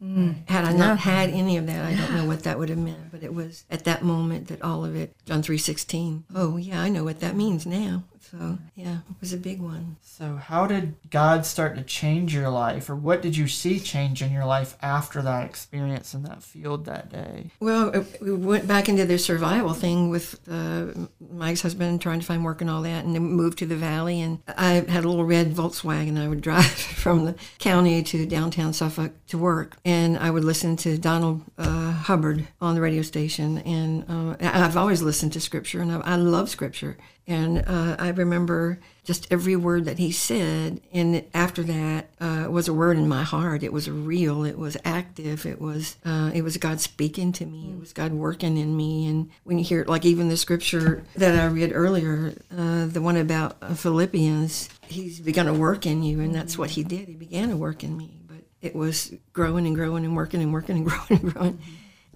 Had 0.48 0.66
I 0.66 0.74
not 0.74 1.00
had 1.00 1.30
any 1.30 1.58
of 1.58 1.68
that, 1.68 1.86
I 1.86 1.96
don't 1.96 2.16
know 2.16 2.26
what 2.26 2.44
that 2.44 2.58
would 2.58 2.70
have 2.70 2.78
meant. 2.80 3.12
But 3.12 3.22
it 3.24 3.34
was 3.34 3.66
at 3.70 3.84
that 3.84 4.04
moment 4.04 4.48
that 4.48 4.62
all 4.64 4.84
of 4.84 4.96
it, 4.96 5.16
John 5.26 5.44
three 5.44 5.60
sixteen. 5.60 6.24
Oh 6.34 6.58
yeah, 6.58 6.82
I 6.82 6.90
know 6.90 7.04
what 7.04 7.20
that 7.20 7.36
means 7.36 7.66
now. 7.68 8.04
So 8.30 8.60
yeah, 8.76 8.98
it 9.10 9.16
was 9.20 9.34
a 9.34 9.38
big 9.38 9.60
one. 9.60 9.98
So, 10.02 10.36
how 10.36 10.68
did 10.68 10.96
God 11.10 11.46
start 11.46 11.76
to 11.76 11.84
change 11.84 12.34
your 12.34 12.50
life, 12.50 12.90
or 12.90 12.96
what 12.96 13.22
did 13.22 13.36
you 13.36 13.48
see 13.48 13.80
change 13.80 14.22
in 14.22 14.32
your 14.32 14.46
life 14.46 14.78
after 14.82 15.22
that 15.24 15.46
experience 15.46 16.14
in 16.14 16.24
that 16.24 16.44
field 16.44 16.86
that 16.86 17.10
day? 17.10 17.50
Well, 17.60 18.06
we 18.22 18.34
went 18.34 18.68
back 18.68 18.88
into 18.88 19.06
the 19.06 19.18
survival 19.18 19.74
thing 19.74 20.10
with 20.10 20.40
uh, 20.50 20.88
my 21.32 21.52
ex-husband 21.52 22.02
trying 22.02 22.20
to 22.20 22.26
find 22.26 22.46
work 22.46 22.62
and 22.62 22.70
all 22.70 22.84
that, 22.84 23.04
and 23.04 23.16
then 23.16 23.24
moved 23.24 23.58
to 23.60 23.66
the 23.66 23.76
valley. 23.76 24.22
And 24.22 24.40
I 24.48 24.86
had 24.88 25.06
a 25.06 25.10
little 25.10 25.26
red 25.26 25.54
Volkswagen. 25.54 26.22
I 26.22 26.28
would 26.28 26.42
drive 26.50 26.66
from 26.66 27.26
the 27.26 27.36
county 27.58 28.04
to 28.04 28.26
downtown 28.28 28.74
Suffolk 28.74 29.14
to 29.28 29.38
work, 29.40 29.78
and 29.84 30.18
I 30.20 30.30
would 30.30 30.44
listen 30.44 30.76
to 30.78 31.00
Donald 31.00 31.42
uh, 31.58 31.94
Hubbard 31.94 32.48
on 32.62 32.76
the 32.76 32.82
radio 32.82 33.02
station. 33.02 33.58
And 33.60 34.06
uh, 34.08 34.36
I've 34.40 34.78
always 34.78 35.02
listened 35.02 35.34
to 35.34 35.42
Scripture, 35.42 35.82
and 35.82 35.92
I, 35.92 36.02
I 36.02 36.16
love 36.16 36.50
Scripture. 36.50 36.98
And 37.30 37.64
uh, 37.68 37.96
I 38.00 38.10
remember 38.10 38.80
just 39.04 39.32
every 39.32 39.56
word 39.56 39.86
that 39.86 40.00
he 40.00 40.12
said. 40.12 40.82
And 40.92 41.24
after 41.32 41.62
that 41.62 42.10
uh, 42.20 42.48
was 42.50 42.68
a 42.68 42.74
word 42.74 42.98
in 42.98 43.08
my 43.08 43.22
heart. 43.22 43.62
It 43.62 43.72
was 43.72 43.88
real. 43.88 44.44
It 44.44 44.58
was 44.58 44.76
active. 44.84 45.46
It 45.46 45.62
was 45.62 45.98
uh, 46.04 46.32
it 46.34 46.42
was 46.42 46.58
God 46.58 46.82
speaking 46.82 47.32
to 47.34 47.46
me. 47.46 47.70
It 47.72 47.80
was 47.80 47.94
God 47.94 48.14
working 48.14 48.58
in 48.58 48.76
me. 48.76 49.06
And 49.06 49.30
when 49.44 49.60
you 49.60 49.64
hear 49.64 49.86
like 49.88 50.06
even 50.06 50.30
the 50.30 50.38
scripture 50.38 51.04
that 51.18 51.40
I 51.40 51.46
read 51.46 51.72
earlier, 51.72 52.34
uh, 52.52 52.88
the 52.88 53.02
one 53.02 53.16
about 53.16 53.58
uh, 53.62 53.76
Philippians, 53.76 54.68
He's 54.88 55.20
begun 55.20 55.46
to 55.46 55.54
work 55.54 55.86
in 55.86 56.02
you, 56.02 56.22
and 56.22 56.34
that's 56.34 56.58
what 56.58 56.72
He 56.72 56.84
did. 56.84 57.08
He 57.08 57.14
began 57.14 57.50
to 57.50 57.58
work 57.58 57.84
in 57.84 57.96
me. 57.96 58.22
But 58.26 58.42
it 58.60 58.76
was 58.76 59.14
growing 59.34 59.68
and 59.68 59.76
growing 59.76 60.04
and 60.04 60.16
working 60.16 60.42
and 60.42 60.52
working 60.52 60.78
and 60.78 60.86
growing 60.90 61.22
and 61.22 61.32
growing. 61.32 61.60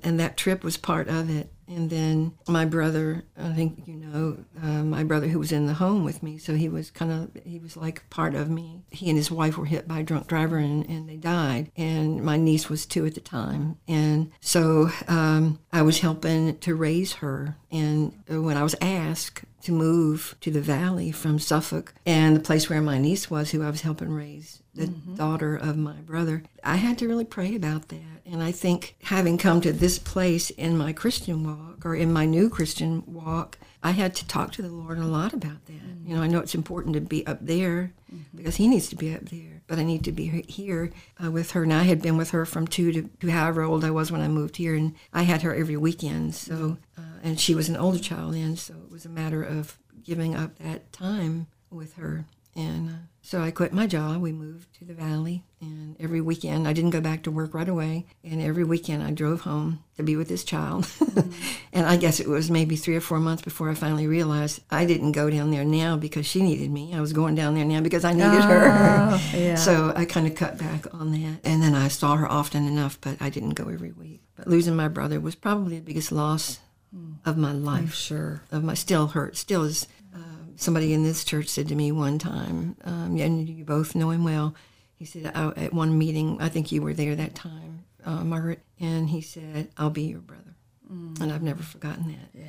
And 0.02 0.20
that 0.20 0.38
trip 0.38 0.64
was 0.64 0.76
part 0.76 1.08
of 1.08 1.30
it. 1.30 1.52
And 1.68 1.90
then 1.90 2.34
my 2.48 2.66
brother, 2.66 3.24
I 3.38 3.54
think 3.54 3.84
you 3.88 3.96
know, 3.96 4.38
uh, 4.62 4.84
my 4.84 5.04
brother 5.04 5.28
who 5.28 5.40
was 5.40 5.52
in 5.52 5.66
the 5.66 5.74
home 5.74 6.04
with 6.04 6.22
me, 6.24 6.38
so 6.38 6.56
he 6.56 6.70
was 6.70 6.92
kind 6.92 7.12
of, 7.12 7.44
he 7.44 7.60
was 7.60 7.78
like 7.78 8.10
part 8.10 8.36
of 8.36 8.50
me. 8.50 8.82
He 8.92 9.10
and 9.10 9.18
his 9.18 9.32
wife 9.32 9.58
were 9.58 9.66
hit 9.66 9.88
by 9.88 10.00
a 10.00 10.04
drunk 10.04 10.28
driver 10.28 10.58
and, 10.58 10.88
and 10.90 11.08
they 11.10 11.18
died. 11.18 11.72
And 11.76 12.24
my 12.24 12.38
niece 12.38 12.70
was 12.70 12.86
two 12.86 13.06
at 13.06 13.16
the 13.16 13.22
time. 13.22 13.78
And 13.88 14.32
so 14.42 14.90
um, 15.08 15.60
I 15.72 15.82
was 15.82 16.00
helping 16.00 16.58
to 16.60 16.76
raise 16.76 17.14
her. 17.14 17.56
And 17.72 18.14
when 18.28 18.58
I 18.58 18.64
was 18.64 18.76
asked 18.82 19.46
to 19.64 19.72
move 19.72 20.36
to 20.42 20.52
the 20.52 20.62
valley 20.62 21.12
from 21.12 21.40
Suffolk 21.40 21.94
and 22.06 22.36
the 22.36 22.42
place 22.42 22.70
where 22.70 22.82
my 22.82 22.98
niece 22.98 23.32
was, 23.32 23.52
who 23.52 23.64
I 23.64 23.70
was 23.70 23.82
helping 23.82 24.12
raise, 24.12 24.62
the 24.76 24.88
daughter 24.88 25.56
of 25.56 25.78
my 25.78 25.94
brother, 26.02 26.44
I 26.64 26.78
had 26.78 26.98
to 26.98 27.08
really 27.08 27.26
pray 27.26 27.56
about 27.56 27.90
that. 27.90 28.00
And 28.26 28.42
I 28.42 28.52
think 28.52 28.96
having 29.04 29.38
come 29.38 29.62
to 29.62 29.72
this 29.72 30.00
place 30.00 30.50
in 30.50 30.78
my 30.78 30.94
Christian 30.94 31.46
walk 31.46 31.53
or 31.84 31.96
in 31.96 32.14
my 32.14 32.26
new 32.26 32.50
Christian 32.50 33.04
walk, 33.06 33.58
I 33.82 33.92
had 33.92 34.16
to 34.16 34.28
talk 34.28 34.52
to 34.54 34.62
the 34.62 34.70
Lord 34.70 34.98
a 34.98 35.06
lot 35.06 35.34
about 35.34 35.66
that. 35.66 35.74
Mm-hmm. 35.74 36.10
You 36.10 36.16
know, 36.16 36.22
I 36.22 36.28
know 36.28 36.40
it's 36.40 36.56
important 36.56 36.94
to 36.96 37.02
be 37.02 37.26
up 37.28 37.40
there 37.42 37.92
mm-hmm. 38.14 38.38
because 38.38 38.56
He 38.56 38.68
needs 38.68 38.88
to 38.90 38.96
be 38.96 39.14
up 39.14 39.26
there, 39.26 39.62
but 39.68 39.80
I 39.80 39.84
need 39.84 40.04
to 40.06 40.12
be 40.12 40.44
here 40.48 40.92
uh, 41.24 41.32
with 41.32 41.52
her. 41.52 41.64
And 41.64 41.74
I 41.74 41.84
had 41.84 42.02
been 42.02 42.18
with 42.18 42.32
her 42.32 42.46
from 42.46 42.68
two 42.68 42.92
to, 42.92 43.10
to, 43.22 43.32
however 43.32 43.64
old 43.64 43.84
I 43.84 43.92
was 43.92 44.12
when 44.12 44.22
I 44.22 44.28
moved 44.28 44.58
here, 44.58 44.76
and 44.76 44.96
I 45.14 45.24
had 45.24 45.42
her 45.42 45.54
every 45.54 45.78
weekend. 45.78 46.36
So, 46.36 46.78
uh, 46.98 47.20
and 47.24 47.40
she 47.40 47.56
was 47.56 47.70
an 47.70 47.78
older 47.78 48.00
child 48.00 48.34
then, 48.34 48.56
so 48.56 48.74
it 48.74 48.92
was 48.92 49.06
a 49.06 49.10
matter 49.10 49.44
of 49.44 49.78
giving 50.04 50.36
up 50.36 50.58
that 50.60 50.92
time 50.94 51.48
with 51.70 51.96
her. 51.96 52.26
And 52.56 52.90
uh, 52.90 52.94
so 53.26 53.42
I 53.42 53.52
quit 53.52 53.72
my 53.72 53.88
job. 53.88 54.22
We 54.22 54.34
moved 54.34 54.78
to 54.80 54.86
the 54.86 54.94
valley, 54.94 55.46
and 55.62 55.96
every 55.98 56.20
weekend 56.20 56.68
I 56.68 56.74
didn't 56.74 56.90
go 56.90 57.00
back 57.00 57.24
to 57.24 57.32
work 57.32 57.54
right 57.54 57.70
away. 57.70 58.06
And 58.22 58.42
every 58.42 58.66
weekend 58.66 59.02
I 59.02 59.12
drove 59.12 59.42
home 59.42 59.82
to 59.96 60.04
be 60.04 60.18
with 60.18 60.28
this 60.28 60.44
child. 60.44 60.84
Mm-hmm. 60.84 61.32
and 61.74 61.86
I 61.86 61.96
guess 61.96 62.20
it 62.20 62.28
was 62.28 62.52
maybe 62.52 62.76
three 62.76 62.98
or 62.98 63.02
four 63.02 63.22
months 63.22 63.42
before 63.42 63.70
I 63.70 63.76
finally 63.76 64.08
realized 64.08 64.62
I 64.70 64.84
didn't 64.84 65.14
go 65.14 65.30
down 65.30 65.52
there 65.52 65.64
now 65.64 65.96
because 65.96 66.26
she 66.26 66.42
needed 66.42 66.70
me. 66.70 66.94
I 66.94 67.00
was 67.00 67.14
going 67.14 67.34
down 67.34 67.56
there 67.56 67.64
now 67.64 67.80
because 67.80 68.04
I 68.04 68.12
needed 68.12 68.44
her. 68.44 68.68
Oh, 69.14 69.32
yeah. 69.34 69.56
So 69.56 69.94
I 69.96 70.04
kind 70.04 70.28
of 70.28 70.36
cut 70.36 70.58
back 70.58 70.94
on 70.94 71.14
that. 71.14 71.40
And 71.46 71.64
then 71.64 71.76
I 71.76 71.88
saw 71.88 72.18
her 72.18 72.30
often 72.30 72.68
enough, 72.68 73.00
but 73.00 73.22
I 73.22 73.30
didn't 73.30 73.52
go 73.52 73.70
every 73.70 73.94
week. 73.94 74.22
But 74.36 74.48
losing 74.48 74.76
my 74.76 74.90
brother 74.90 75.22
was 75.22 75.36
probably 75.36 75.78
the 75.78 75.86
biggest 75.86 76.12
loss 76.12 76.60
mm. 76.94 77.16
of 77.26 77.38
my 77.38 77.54
life. 77.54 77.80
I'm 77.80 77.88
sure. 77.88 78.44
Of 78.52 78.66
my 78.66 78.74
still 78.74 79.08
hurt, 79.08 79.38
still 79.38 79.64
is 79.64 79.88
somebody 80.56 80.94
in 80.94 81.04
this 81.04 81.24
church 81.24 81.48
said 81.48 81.68
to 81.68 81.76
me 81.76 81.92
one 81.92 82.20
time, 82.20 82.76
um, 82.84 83.18
and 83.18 83.48
you 83.48 83.66
both 83.66 83.96
know 83.96 84.10
him 84.10 84.24
well. 84.24 84.56
He 84.96 85.06
said 85.06 85.26
at 85.26 85.74
one 85.74 85.98
meeting, 85.98 86.38
I 86.40 86.50
think 86.50 86.72
you 86.72 86.82
were 86.82 86.94
there 86.94 87.16
that 87.16 87.36
time, 87.36 87.84
uh, 88.06 88.24
Margaret, 88.24 88.62
and 88.80 89.10
he 89.10 89.22
said, 89.22 89.70
"I'll 89.78 89.90
be 89.90 90.04
your 90.04 90.20
brother," 90.20 90.56
mm. 90.92 91.20
and 91.20 91.32
I've 91.32 91.44
never 91.44 91.64
forgotten 91.64 92.08
that. 92.08 92.40
Yeah. 92.40 92.46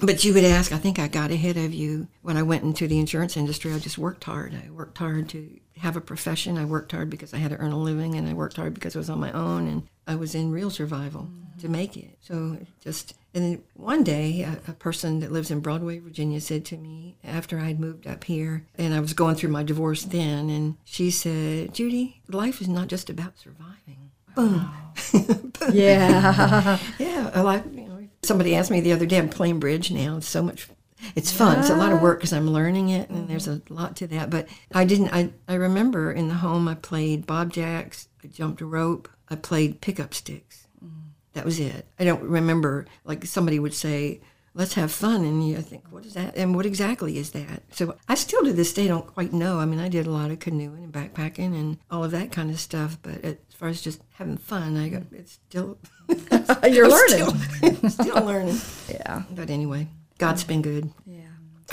But 0.00 0.24
you 0.24 0.32
would 0.32 0.44
ask, 0.44 0.70
I 0.70 0.78
think 0.78 1.00
I 1.00 1.08
got 1.08 1.32
ahead 1.32 1.56
of 1.56 1.74
you 1.74 2.06
when 2.22 2.36
I 2.36 2.44
went 2.44 2.62
into 2.62 2.86
the 2.86 3.00
insurance 3.00 3.36
industry. 3.36 3.72
I 3.72 3.80
just 3.80 3.98
worked 3.98 4.22
hard. 4.24 4.54
I 4.54 4.70
worked 4.70 4.96
hard 4.98 5.28
to 5.30 5.58
have 5.80 5.96
a 5.96 6.00
profession. 6.00 6.58
I 6.58 6.64
worked 6.64 6.92
hard 6.92 7.10
because 7.10 7.34
I 7.34 7.38
had 7.38 7.50
to 7.50 7.58
earn 7.58 7.72
a 7.72 7.78
living, 7.78 8.14
and 8.14 8.28
I 8.28 8.32
worked 8.32 8.56
hard 8.56 8.74
because 8.74 8.94
I 8.94 8.98
was 8.98 9.10
on 9.10 9.20
my 9.20 9.32
own, 9.32 9.66
and 9.66 9.88
I 10.06 10.16
was 10.16 10.34
in 10.34 10.50
real 10.50 10.70
survival 10.70 11.22
mm-hmm. 11.22 11.60
to 11.60 11.68
make 11.68 11.96
it. 11.96 12.18
So 12.20 12.58
just 12.80 13.14
and 13.34 13.44
then 13.44 13.62
one 13.74 14.04
day, 14.04 14.42
a, 14.42 14.70
a, 14.70 14.74
person 14.74 15.20
that 15.20 15.30
lives 15.30 15.50
in 15.50 15.60
Broadway, 15.60 15.98
Virginia, 15.98 16.40
said 16.40 16.64
to 16.66 16.76
me 16.76 17.16
after 17.22 17.58
I'd 17.58 17.78
moved 17.78 18.06
up 18.06 18.24
here, 18.24 18.66
and 18.76 18.94
I 18.94 19.00
was 19.00 19.12
going 19.12 19.36
through 19.36 19.50
my 19.50 19.62
divorce 19.62 20.04
then, 20.04 20.50
and 20.50 20.76
she 20.84 21.10
said, 21.10 21.74
"Judy, 21.74 22.20
life 22.28 22.60
is 22.60 22.68
not 22.68 22.88
just 22.88 23.10
about 23.10 23.38
surviving." 23.38 24.10
Boom. 24.34 24.70
yeah. 25.72 26.78
yeah. 26.98 27.60
You 27.72 27.88
know, 27.88 28.08
somebody 28.22 28.54
asked 28.54 28.70
me 28.70 28.80
the 28.80 28.92
other 28.92 29.06
day. 29.06 29.18
I'm 29.18 29.28
playing 29.28 29.60
bridge 29.60 29.90
now. 29.90 30.18
It's 30.18 30.28
so 30.28 30.42
much 30.42 30.68
it's 31.14 31.32
fun. 31.32 31.58
It's 31.58 31.70
a 31.70 31.76
lot 31.76 31.92
of 31.92 32.02
work 32.02 32.18
because 32.18 32.32
I'm 32.32 32.50
learning 32.50 32.90
it, 32.90 33.10
and 33.10 33.28
there's 33.28 33.48
a 33.48 33.56
mm-hmm. 33.56 33.74
lot 33.74 33.96
to 33.96 34.06
that. 34.08 34.30
But 34.30 34.48
I 34.72 34.84
didn't. 34.84 35.10
I 35.12 35.30
I 35.46 35.54
remember 35.54 36.12
in 36.12 36.28
the 36.28 36.34
home 36.34 36.68
I 36.68 36.74
played 36.74 37.26
bob 37.26 37.52
jacks. 37.52 38.08
I 38.22 38.28
jumped 38.28 38.60
a 38.60 38.66
rope. 38.66 39.08
I 39.28 39.36
played 39.36 39.80
pickup 39.80 40.14
sticks. 40.14 40.66
Mm-hmm. 40.84 41.08
That 41.34 41.44
was 41.44 41.60
it. 41.60 41.86
I 41.98 42.04
don't 42.04 42.22
remember 42.22 42.86
like 43.04 43.24
somebody 43.24 43.58
would 43.58 43.74
say, 43.74 44.20
"Let's 44.54 44.74
have 44.74 44.90
fun," 44.90 45.24
and 45.24 45.46
you 45.46 45.56
think, 45.58 45.84
"What 45.90 46.04
is 46.04 46.14
that?" 46.14 46.36
And 46.36 46.54
what 46.54 46.66
exactly 46.66 47.18
is 47.18 47.30
that? 47.30 47.62
So 47.70 47.96
I 48.08 48.14
still 48.14 48.44
to 48.44 48.52
this 48.52 48.72
day 48.72 48.88
don't 48.88 49.06
quite 49.06 49.32
know. 49.32 49.58
I 49.58 49.66
mean, 49.66 49.80
I 49.80 49.88
did 49.88 50.06
a 50.06 50.10
lot 50.10 50.30
of 50.30 50.40
canoeing 50.40 50.84
and 50.84 50.92
backpacking 50.92 51.58
and 51.58 51.78
all 51.90 52.04
of 52.04 52.10
that 52.10 52.32
kind 52.32 52.50
of 52.50 52.58
stuff, 52.58 52.98
but 53.02 53.24
as 53.24 53.36
far 53.54 53.68
as 53.68 53.82
just 53.82 54.02
having 54.14 54.36
fun, 54.36 54.76
I 54.76 54.88
got 54.88 55.02
mm-hmm. 55.02 55.16
it's 55.16 55.38
still 55.48 55.78
you're 56.68 56.88
learning, 56.90 57.38
still, 57.38 57.90
still 57.90 58.24
learning. 58.24 58.58
Yeah. 58.88 59.22
But 59.30 59.50
anyway. 59.50 59.88
God's 60.18 60.44
been 60.44 60.62
good. 60.62 60.90
Yeah. 61.06 61.20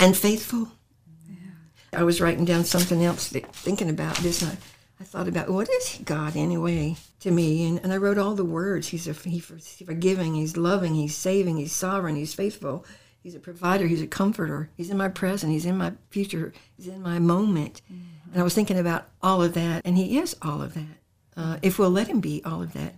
And 0.00 0.16
faithful. 0.16 0.68
Yeah. 1.28 1.36
I 1.92 2.04
was 2.04 2.20
writing 2.20 2.44
down 2.44 2.64
something 2.64 3.04
else, 3.04 3.28
thinking 3.28 3.90
about 3.90 4.16
this. 4.18 4.42
I, 4.42 4.56
I 5.00 5.04
thought 5.04 5.28
about 5.28 5.50
what 5.50 5.68
is 5.68 6.00
God 6.04 6.36
anyway 6.36 6.96
to 7.20 7.30
me, 7.30 7.66
and, 7.66 7.80
and 7.82 7.92
I 7.92 7.98
wrote 7.98 8.18
all 8.18 8.34
the 8.34 8.44
words. 8.44 8.88
He's 8.88 9.06
a 9.06 9.12
he's 9.12 9.44
forgiving, 9.84 10.34
he's 10.34 10.56
loving, 10.56 10.94
he's 10.94 11.14
saving, 11.14 11.58
he's 11.58 11.72
sovereign, 11.72 12.16
he's 12.16 12.34
faithful, 12.34 12.86
he's 13.22 13.34
a 13.34 13.40
provider, 13.40 13.86
he's 13.86 14.00
a 14.00 14.06
comforter, 14.06 14.70
he's 14.76 14.90
in 14.90 14.96
my 14.96 15.08
present, 15.08 15.52
he's 15.52 15.66
in 15.66 15.76
my 15.76 15.92
future, 16.10 16.52
he's 16.76 16.88
in 16.88 17.02
my 17.02 17.18
moment. 17.18 17.82
Mm-hmm. 17.92 18.32
And 18.32 18.40
I 18.40 18.44
was 18.44 18.54
thinking 18.54 18.78
about 18.78 19.08
all 19.22 19.42
of 19.42 19.54
that, 19.54 19.82
and 19.84 19.98
he 19.98 20.18
is 20.18 20.36
all 20.40 20.62
of 20.62 20.74
that. 20.74 20.96
Uh, 21.36 21.58
if 21.60 21.78
we'll 21.78 21.90
let 21.90 22.08
him 22.08 22.20
be 22.20 22.42
all 22.44 22.62
of 22.62 22.72
that. 22.72 22.94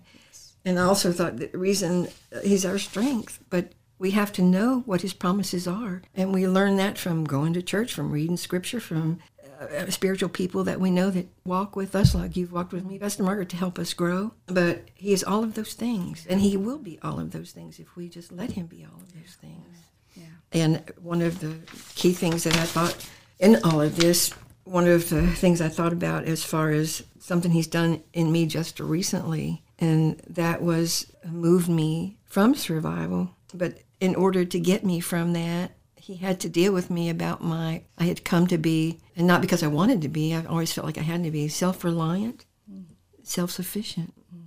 And 0.64 0.78
I 0.78 0.82
also 0.82 1.12
thought 1.12 1.38
that 1.38 1.52
the 1.52 1.58
reason 1.58 2.08
uh, 2.32 2.40
he's 2.44 2.66
our 2.66 2.78
strength, 2.78 3.42
but 3.50 3.72
we 3.98 4.12
have 4.12 4.32
to 4.32 4.42
know 4.42 4.82
what 4.87 5.02
his 5.02 5.12
promises 5.12 5.66
are. 5.66 6.02
And 6.14 6.32
we 6.32 6.46
learn 6.46 6.76
that 6.76 6.98
from 6.98 7.24
going 7.24 7.52
to 7.54 7.62
church, 7.62 7.92
from 7.92 8.11
reading 8.11 8.37
scripture, 8.37 8.80
from 8.80 9.18
uh, 9.61 9.90
spiritual 9.90 10.28
people 10.28 10.62
that 10.64 10.80
we 10.80 10.90
know 10.90 11.11
that 11.11 11.26
walk 11.44 11.74
with 11.74 11.96
us, 11.96 12.14
like 12.14 12.37
you've 12.37 12.52
walked 12.52 12.72
with 12.72 12.84
me, 12.84 12.98
Pastor 12.98 13.24
Margaret, 13.24 13.48
to 13.48 13.56
help 13.56 13.78
us 13.78 13.92
grow. 13.92 14.32
But 14.46 14.84
he 14.94 15.12
is 15.12 15.24
all 15.24 15.42
of 15.42 15.54
those 15.54 15.74
things, 15.74 16.26
and 16.28 16.40
he 16.40 16.56
will 16.56 16.78
be 16.78 16.98
all 17.02 17.18
of 17.18 17.32
those 17.32 17.50
things 17.50 17.80
if 17.80 17.96
we 17.96 18.08
just 18.08 18.30
let 18.30 18.52
him 18.52 18.66
be 18.66 18.84
all 18.84 19.00
of 19.00 19.12
those 19.12 19.34
things. 19.34 19.76
Yeah. 20.14 20.24
And 20.52 20.92
one 21.02 21.22
of 21.22 21.40
the 21.40 21.56
key 21.96 22.12
things 22.12 22.44
that 22.44 22.56
I 22.56 22.64
thought 22.64 23.08
in 23.40 23.56
all 23.64 23.80
of 23.80 23.96
this, 23.96 24.32
one 24.62 24.87
of 24.87 25.11
the 25.11 25.26
things 25.26 25.61
I 25.61 25.68
thought 25.68 25.92
about 25.92 26.24
as 26.24 26.44
far 26.44 26.70
as 26.70 27.02
something 27.18 27.50
he's 27.50 27.66
done 27.66 28.02
in 28.12 28.30
me 28.30 28.46
just 28.46 28.78
recently, 28.78 29.64
and 29.78 30.20
that 30.28 30.62
was 30.62 31.11
moved 31.26 31.68
me 31.68 32.16
from 32.24 32.54
survival, 32.54 33.30
but 33.52 33.78
in 34.00 34.14
order 34.14 34.44
to 34.44 34.61
get 34.61 34.84
me 34.84 35.00
from 35.00 35.32
that, 35.32 35.72
he 35.96 36.16
had 36.16 36.40
to 36.40 36.48
deal 36.48 36.72
with 36.72 36.90
me 36.90 37.11
about 37.11 37.42
my, 37.42 37.82
I 37.98 38.04
had 38.04 38.24
come 38.24 38.46
to 38.46 38.58
be, 38.58 38.98
and 39.16 39.26
not 39.26 39.42
because 39.42 39.62
I 39.62 39.66
wanted 39.66 40.00
to 40.02 40.08
be, 40.08 40.34
I 40.34 40.44
always 40.44 40.72
felt 40.72 40.87
like 40.87 40.98
I 40.98 41.02
had 41.02 41.22
to 41.24 41.30
be 41.30 41.48
self 41.48 41.84
reliant, 41.84 42.46
mm. 42.70 42.84
self 43.22 43.50
sufficient. 43.50 44.14
Mm. 44.34 44.42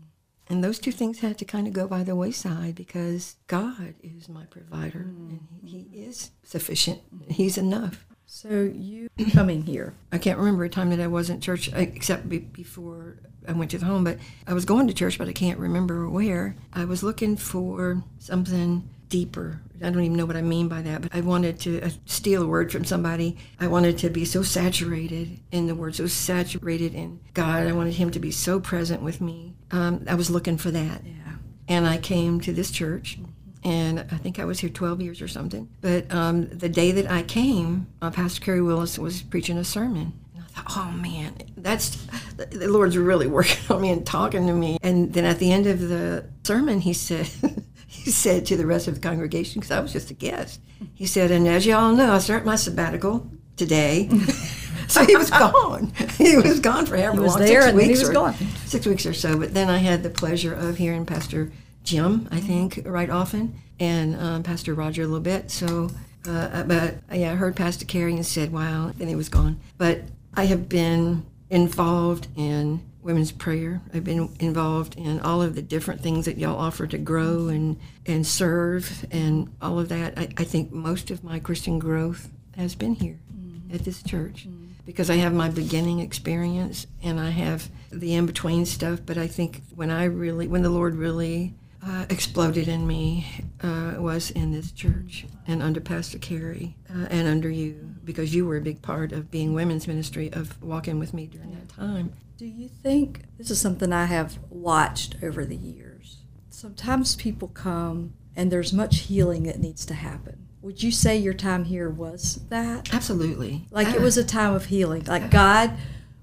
And 0.49 0.63
those 0.63 0.79
two 0.79 0.91
things 0.91 1.19
had 1.19 1.37
to 1.37 1.45
kind 1.45 1.67
of 1.67 1.73
go 1.73 1.87
by 1.87 2.03
the 2.03 2.15
wayside 2.15 2.75
because 2.75 3.35
God 3.47 3.93
is 4.01 4.27
my 4.27 4.45
provider 4.45 4.99
mm. 4.99 5.29
and 5.29 5.47
he, 5.63 5.87
he, 5.91 6.03
is 6.03 6.31
sufficient. 6.43 7.01
He's 7.29 7.57
enough. 7.57 8.05
So 8.25 8.71
you 8.73 9.09
coming 9.33 9.63
here? 9.63 9.93
I 10.11 10.17
can't 10.17 10.39
remember 10.39 10.63
a 10.63 10.69
time 10.69 10.89
that 10.89 11.01
I 11.01 11.07
wasn't 11.07 11.43
church 11.43 11.69
except 11.73 12.27
be, 12.27 12.39
before 12.39 13.17
I 13.47 13.51
went 13.51 13.71
to 13.71 13.77
the 13.77 13.85
home, 13.85 14.03
but 14.03 14.17
I 14.47 14.53
was 14.53 14.65
going 14.65 14.87
to 14.87 14.93
church, 14.93 15.17
but 15.17 15.27
I 15.27 15.33
can't 15.33 15.59
remember 15.59 16.09
where. 16.09 16.55
I 16.73 16.85
was 16.85 17.03
looking 17.03 17.35
for 17.37 18.03
something 18.19 18.89
deeper. 19.11 19.61
I 19.83 19.89
don't 19.89 20.03
even 20.03 20.17
know 20.17 20.25
what 20.25 20.37
I 20.37 20.41
mean 20.41 20.67
by 20.67 20.81
that, 20.81 21.01
but 21.01 21.13
I 21.13 21.21
wanted 21.21 21.59
to 21.61 21.81
uh, 21.81 21.89
steal 22.05 22.43
a 22.43 22.47
word 22.47 22.71
from 22.71 22.85
somebody. 22.85 23.37
I 23.59 23.67
wanted 23.67 23.97
to 23.99 24.09
be 24.09 24.25
so 24.25 24.41
saturated 24.41 25.39
in 25.51 25.67
the 25.67 25.75
word, 25.75 25.95
so 25.95 26.07
saturated 26.07 26.95
in 26.95 27.19
God. 27.33 27.67
I 27.67 27.73
wanted 27.73 27.95
Him 27.95 28.09
to 28.11 28.19
be 28.19 28.31
so 28.31 28.59
present 28.59 29.03
with 29.03 29.21
me. 29.21 29.53
Um, 29.69 30.05
I 30.07 30.15
was 30.15 30.31
looking 30.31 30.57
for 30.57 30.71
that. 30.71 31.03
Yeah. 31.03 31.33
And 31.67 31.85
I 31.85 31.97
came 31.97 32.39
to 32.41 32.53
this 32.53 32.71
church, 32.71 33.19
and 33.63 33.99
I 33.99 34.17
think 34.17 34.39
I 34.39 34.45
was 34.45 34.59
here 34.59 34.69
12 34.69 35.01
years 35.01 35.21
or 35.21 35.27
something. 35.27 35.69
But 35.81 36.11
um, 36.13 36.47
the 36.47 36.69
day 36.69 36.91
that 36.93 37.11
I 37.11 37.23
came, 37.23 37.87
uh, 38.01 38.11
Pastor 38.11 38.41
Kerry 38.41 38.61
Willis 38.61 38.97
was 38.97 39.21
preaching 39.21 39.57
a 39.57 39.63
sermon. 39.63 40.13
And 40.35 40.43
I 40.43 40.47
thought, 40.47 40.77
oh 40.77 40.91
man, 40.91 41.33
that's 41.57 41.97
the 42.37 42.67
Lord's 42.67 42.97
really 42.97 43.27
working 43.27 43.59
on 43.75 43.81
me 43.81 43.91
and 43.91 44.05
talking 44.05 44.47
to 44.47 44.53
me. 44.53 44.77
And 44.81 45.13
then 45.13 45.25
at 45.25 45.39
the 45.39 45.51
end 45.51 45.67
of 45.67 45.79
the 45.79 46.25
sermon, 46.43 46.79
he 46.79 46.93
said, 46.93 47.29
he 47.91 48.09
said 48.09 48.45
to 48.45 48.55
the 48.55 48.65
rest 48.65 48.87
of 48.87 48.95
the 48.95 49.01
congregation, 49.01 49.59
because 49.59 49.69
I 49.69 49.81
was 49.81 49.91
just 49.91 50.09
a 50.11 50.13
guest, 50.13 50.61
he 50.95 51.05
said, 51.05 51.29
and 51.29 51.45
as 51.45 51.65
you 51.65 51.75
all 51.75 51.93
know, 51.93 52.13
I 52.13 52.19
start 52.19 52.45
my 52.45 52.55
sabbatical 52.55 53.29
today. 53.57 54.07
so 54.87 55.05
he 55.05 55.17
was 55.17 55.29
gone. 55.29 55.91
he 56.17 56.37
was 56.37 56.61
gone 56.61 56.85
for 56.85 56.95
however 56.95 57.21
long, 57.21 57.39
there 57.39 57.63
six 57.63 57.75
weeks 57.75 58.03
or, 58.03 58.13
gone. 58.13 58.33
Six 58.65 58.85
weeks 58.85 59.05
or 59.05 59.13
so. 59.13 59.37
But 59.37 59.53
then 59.53 59.69
I 59.69 59.79
had 59.79 60.03
the 60.03 60.09
pleasure 60.09 60.53
of 60.53 60.77
hearing 60.77 61.05
Pastor 61.05 61.51
Jim, 61.83 62.29
I 62.31 62.39
think, 62.39 62.81
right 62.85 63.09
often, 63.09 63.59
and 63.77 64.15
um, 64.15 64.43
Pastor 64.43 64.73
Roger 64.73 65.03
a 65.03 65.05
little 65.05 65.19
bit. 65.19 65.51
So, 65.51 65.89
uh, 66.25 66.63
but 66.63 66.95
yeah, 67.11 67.33
I 67.33 67.35
heard 67.35 67.57
Pastor 67.57 67.85
Kerry 67.85 68.13
and 68.13 68.25
said, 68.25 68.53
wow, 68.53 68.93
then 68.95 69.09
he 69.09 69.15
was 69.15 69.27
gone. 69.27 69.59
But 69.77 70.03
I 70.33 70.45
have 70.45 70.69
been 70.69 71.25
involved 71.49 72.29
in 72.37 72.89
women's 73.01 73.31
prayer. 73.31 73.81
I've 73.93 74.03
been 74.03 74.35
involved 74.39 74.95
in 74.97 75.19
all 75.19 75.41
of 75.41 75.55
the 75.55 75.61
different 75.61 76.01
things 76.01 76.25
that 76.25 76.37
y'all 76.37 76.57
offer 76.57 76.87
to 76.87 76.97
grow 76.97 77.47
and, 77.47 77.79
and 78.05 78.25
serve 78.25 79.05
and 79.11 79.53
all 79.61 79.79
of 79.79 79.89
that. 79.89 80.17
I, 80.17 80.29
I 80.37 80.43
think 80.43 80.71
most 80.71 81.11
of 81.11 81.23
my 81.23 81.39
Christian 81.39 81.79
growth 81.79 82.29
has 82.55 82.75
been 82.75 82.95
here 82.95 83.19
mm-hmm. 83.33 83.73
at 83.73 83.83
this 83.85 84.03
church 84.03 84.47
mm-hmm. 84.47 84.65
because 84.85 85.09
I 85.09 85.15
have 85.15 85.33
my 85.33 85.49
beginning 85.49 85.99
experience 85.99 86.87
and 87.01 87.19
I 87.19 87.29
have 87.31 87.69
the 87.91 88.13
in 88.13 88.25
between 88.25 88.65
stuff. 88.65 88.99
But 89.05 89.17
I 89.17 89.27
think 89.27 89.61
when 89.75 89.89
I 89.89 90.05
really, 90.05 90.47
when 90.47 90.61
the 90.61 90.69
Lord 90.69 90.95
really 90.95 91.55
uh, 91.85 92.05
exploded 92.09 92.67
in 92.67 92.85
me 92.85 93.25
uh, 93.61 93.95
was 93.97 94.29
in 94.31 94.51
this 94.51 94.71
church 94.71 95.25
and 95.47 95.63
under 95.63 95.81
Pastor 95.81 96.19
Kerry 96.19 96.75
uh, 96.89 97.07
and 97.09 97.27
under 97.27 97.49
you 97.49 97.95
because 98.03 98.35
you 98.35 98.45
were 98.45 98.57
a 98.57 98.61
big 98.61 98.81
part 98.81 99.11
of 99.11 99.31
being 99.31 99.53
women's 99.53 99.87
ministry 99.87 100.31
of 100.31 100.61
walking 100.61 100.99
with 100.99 101.13
me 101.13 101.25
during 101.25 101.51
that 101.51 101.69
time. 101.69 102.13
Do 102.41 102.47
you 102.47 102.69
think 102.69 103.25
this 103.37 103.51
is 103.51 103.61
something 103.61 103.93
I 103.93 104.05
have 104.05 104.39
watched 104.49 105.15
over 105.21 105.45
the 105.45 105.55
years? 105.55 106.23
Sometimes 106.49 107.15
people 107.15 107.49
come 107.49 108.13
and 108.35 108.51
there's 108.51 108.73
much 108.73 109.01
healing 109.01 109.43
that 109.43 109.59
needs 109.59 109.85
to 109.85 109.93
happen. 109.93 110.47
Would 110.63 110.81
you 110.81 110.91
say 110.91 111.15
your 111.15 111.35
time 111.35 111.65
here 111.65 111.87
was 111.87 112.39
that? 112.49 112.91
Absolutely. 112.91 113.67
Like 113.69 113.89
it 113.89 114.01
was 114.01 114.17
a 114.17 114.23
time 114.23 114.55
of 114.55 114.65
healing. 114.65 115.03
Like 115.03 115.29
God 115.29 115.73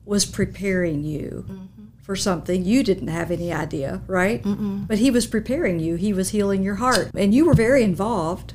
was 0.04 0.26
preparing 0.26 1.04
you 1.04 1.68
for 2.02 2.16
something 2.16 2.64
you 2.64 2.82
didn't 2.82 3.06
have 3.06 3.30
any 3.30 3.52
idea, 3.52 4.02
right? 4.08 4.42
But 4.88 4.98
He 4.98 5.12
was 5.12 5.24
preparing 5.24 5.78
you. 5.78 5.94
He 5.94 6.12
was 6.12 6.30
healing 6.30 6.64
your 6.64 6.74
heart, 6.74 7.12
and 7.14 7.32
you 7.32 7.46
were 7.46 7.54
very 7.54 7.84
involved. 7.84 8.54